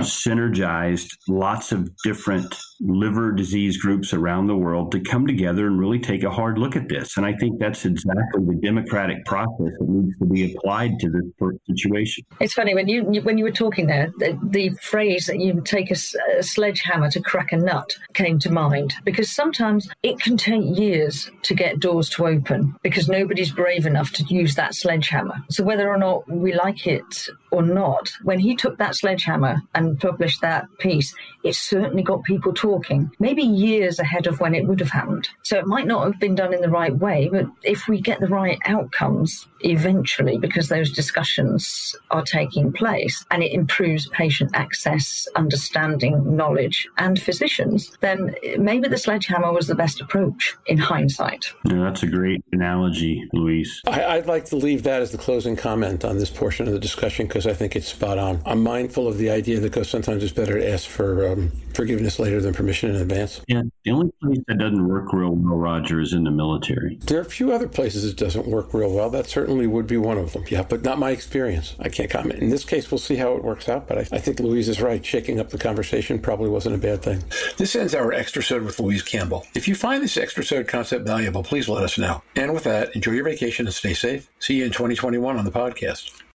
synergized 0.00 1.16
lots 1.28 1.72
of 1.72 1.90
different 2.04 2.54
liver 2.80 3.32
disease 3.32 3.76
groups 3.76 4.12
around 4.12 4.46
the 4.46 4.56
world 4.56 4.92
to 4.92 5.00
come 5.00 5.26
together 5.26 5.66
and 5.66 5.78
really 5.78 5.98
take 5.98 6.24
a 6.24 6.30
hard 6.30 6.58
look 6.58 6.76
at 6.76 6.88
this. 6.88 7.16
And 7.16 7.24
I 7.24 7.34
think 7.34 7.58
that's 7.60 7.84
exactly 7.84 8.44
the 8.44 8.58
democratic 8.62 9.24
process 9.24 9.72
that 9.78 9.88
needs 9.88 10.18
to 10.18 10.26
be 10.26 10.54
applied 10.54 10.98
to 11.02 11.10
this 11.10 11.50
situation. 11.66 12.24
It's 12.40 12.54
funny 12.54 12.74
when 12.74 12.88
you 12.88 13.04
when 13.22 13.38
you 13.38 13.44
were 13.44 13.50
talking 13.52 13.86
there, 13.86 14.12
the, 14.18 14.38
the 14.42 14.70
phrase 14.80 15.26
that 15.26 15.38
you 15.38 15.60
take 15.64 15.90
a, 15.90 15.96
a, 16.38 16.42
sledgehammer 16.42 17.10
to 17.10 17.20
crack 17.20 17.52
a 17.52 17.56
nut 17.56 17.90
came 18.14 18.38
to 18.40 18.50
mind 18.50 18.94
because 19.04 19.30
sometimes 19.30 19.88
it 20.02 20.20
can 20.20 20.36
take 20.36 20.62
years 20.78 21.30
to 21.42 21.54
get 21.54 21.80
doors 21.80 22.08
to 22.10 22.26
open 22.26 22.74
because 22.82 23.08
nobody's 23.08 23.50
brave 23.52 23.86
enough 23.86 24.12
to 24.12 24.24
use 24.24 24.54
that 24.54 24.74
sledgehammer. 24.74 25.36
So 25.50 25.64
whether 25.64 25.88
or 25.88 25.98
not 25.98 26.28
we 26.30 26.54
like 26.54 26.86
it 26.86 27.28
or 27.52 27.62
not, 27.62 28.10
when 28.22 28.40
he 28.40 28.56
took 28.56 28.78
that 28.78 28.96
sledgehammer 28.96 29.62
and 29.74 30.00
published 30.00 30.40
that 30.40 30.66
piece, 30.78 31.14
it 31.44 31.54
certainly 31.54 32.02
got 32.02 32.24
people 32.24 32.52
talking, 32.52 33.10
maybe 33.18 33.42
years 33.42 33.98
ahead 33.98 34.26
of 34.26 34.40
when 34.40 34.54
it 34.54 34.66
would 34.66 34.80
have 34.80 34.90
happened. 34.90 35.28
So 35.42 35.58
it 35.58 35.66
might 35.66 35.86
not 35.86 36.04
have 36.04 36.18
been 36.18 36.34
done 36.34 36.54
in 36.54 36.62
the 36.62 36.70
right 36.70 36.96
way, 36.96 37.28
but 37.30 37.46
if 37.62 37.86
we 37.88 38.00
get 38.00 38.20
the 38.20 38.26
right 38.28 38.58
outcomes 38.64 39.46
eventually, 39.60 40.38
because 40.38 40.68
those 40.68 40.90
discussions 40.90 41.94
are 42.10 42.22
taking 42.22 42.72
place 42.72 43.24
and 43.30 43.42
it 43.42 43.52
improves 43.52 44.08
patient 44.08 44.50
access, 44.54 45.28
understanding, 45.36 46.34
knowledge, 46.34 46.88
and 46.96 47.20
physicians, 47.20 47.96
then 48.00 48.34
maybe 48.58 48.88
the 48.88 48.98
sledgehammer 48.98 49.52
was 49.52 49.66
the 49.66 49.74
best 49.74 50.00
approach 50.00 50.56
in 50.66 50.78
hindsight. 50.78 51.52
Yeah, 51.64 51.80
that's 51.80 52.02
a 52.02 52.06
great 52.06 52.42
analogy, 52.52 53.28
Louise. 53.34 53.82
I, 53.86 54.16
would 54.16 54.26
like 54.26 54.46
to 54.46 54.56
leave 54.56 54.84
that 54.84 55.02
as 55.02 55.10
the 55.10 55.18
closing 55.18 55.54
comment 55.54 56.04
on 56.04 56.18
this 56.18 56.30
portion 56.30 56.66
of 56.66 56.72
the 56.72 56.80
discussion 56.80 57.26
because 57.26 57.41
I 57.46 57.54
think 57.54 57.76
it's 57.76 57.88
spot 57.88 58.18
on. 58.18 58.42
I'm 58.46 58.62
mindful 58.62 59.08
of 59.08 59.18
the 59.18 59.30
idea 59.30 59.60
that 59.60 59.72
because 59.72 59.88
sometimes 59.88 60.22
it's 60.22 60.32
better 60.32 60.58
to 60.58 60.70
ask 60.70 60.88
for 60.88 61.26
um, 61.32 61.50
forgiveness 61.74 62.18
later 62.18 62.40
than 62.42 62.52
permission 62.52 62.90
in 62.90 62.96
advance. 62.96 63.40
Yeah, 63.48 63.62
the 63.84 63.90
only 63.90 64.12
place 64.22 64.38
that 64.48 64.58
doesn't 64.58 64.86
work 64.86 65.12
real 65.12 65.30
well, 65.30 65.56
Roger, 65.56 66.00
is 66.00 66.12
in 66.12 66.24
the 66.24 66.30
military. 66.30 66.96
There 66.96 67.18
are 67.18 67.22
a 67.22 67.24
few 67.24 67.52
other 67.52 67.68
places 67.68 68.04
it 68.04 68.18
doesn't 68.18 68.46
work 68.46 68.74
real 68.74 68.92
well. 68.92 69.08
That 69.08 69.26
certainly 69.26 69.66
would 69.66 69.86
be 69.86 69.96
one 69.96 70.18
of 70.18 70.34
them. 70.34 70.44
Yeah, 70.48 70.62
but 70.62 70.82
not 70.82 70.98
my 70.98 71.10
experience. 71.10 71.74
I 71.80 71.88
can't 71.88 72.10
comment. 72.10 72.40
In 72.40 72.50
this 72.50 72.64
case, 72.64 72.90
we'll 72.90 72.98
see 72.98 73.16
how 73.16 73.34
it 73.34 73.42
works 73.42 73.68
out. 73.68 73.88
But 73.88 73.98
I, 73.98 74.00
I 74.12 74.18
think 74.18 74.40
Louise 74.40 74.68
is 74.68 74.82
right. 74.82 75.04
Shaking 75.04 75.40
up 75.40 75.48
the 75.48 75.58
conversation 75.58 76.18
probably 76.18 76.50
wasn't 76.50 76.74
a 76.74 76.78
bad 76.78 77.02
thing. 77.02 77.24
This 77.56 77.74
ends 77.74 77.94
our 77.94 78.12
extra 78.12 78.42
sode 78.42 78.62
with 78.62 78.78
Louise 78.78 79.02
Campbell. 79.02 79.46
If 79.54 79.66
you 79.66 79.74
find 79.74 80.02
this 80.02 80.16
extra 80.18 80.44
sode 80.44 80.68
concept 80.68 81.06
valuable, 81.06 81.42
please 81.42 81.68
let 81.68 81.82
us 81.82 81.96
know. 81.96 82.22
And 82.36 82.52
with 82.52 82.64
that, 82.64 82.94
enjoy 82.94 83.12
your 83.12 83.24
vacation 83.24 83.66
and 83.66 83.74
stay 83.74 83.94
safe. 83.94 84.28
See 84.38 84.56
you 84.56 84.66
in 84.66 84.72
2021 84.72 85.38
on 85.38 85.44
the 85.44 85.50
podcast. 85.50 86.22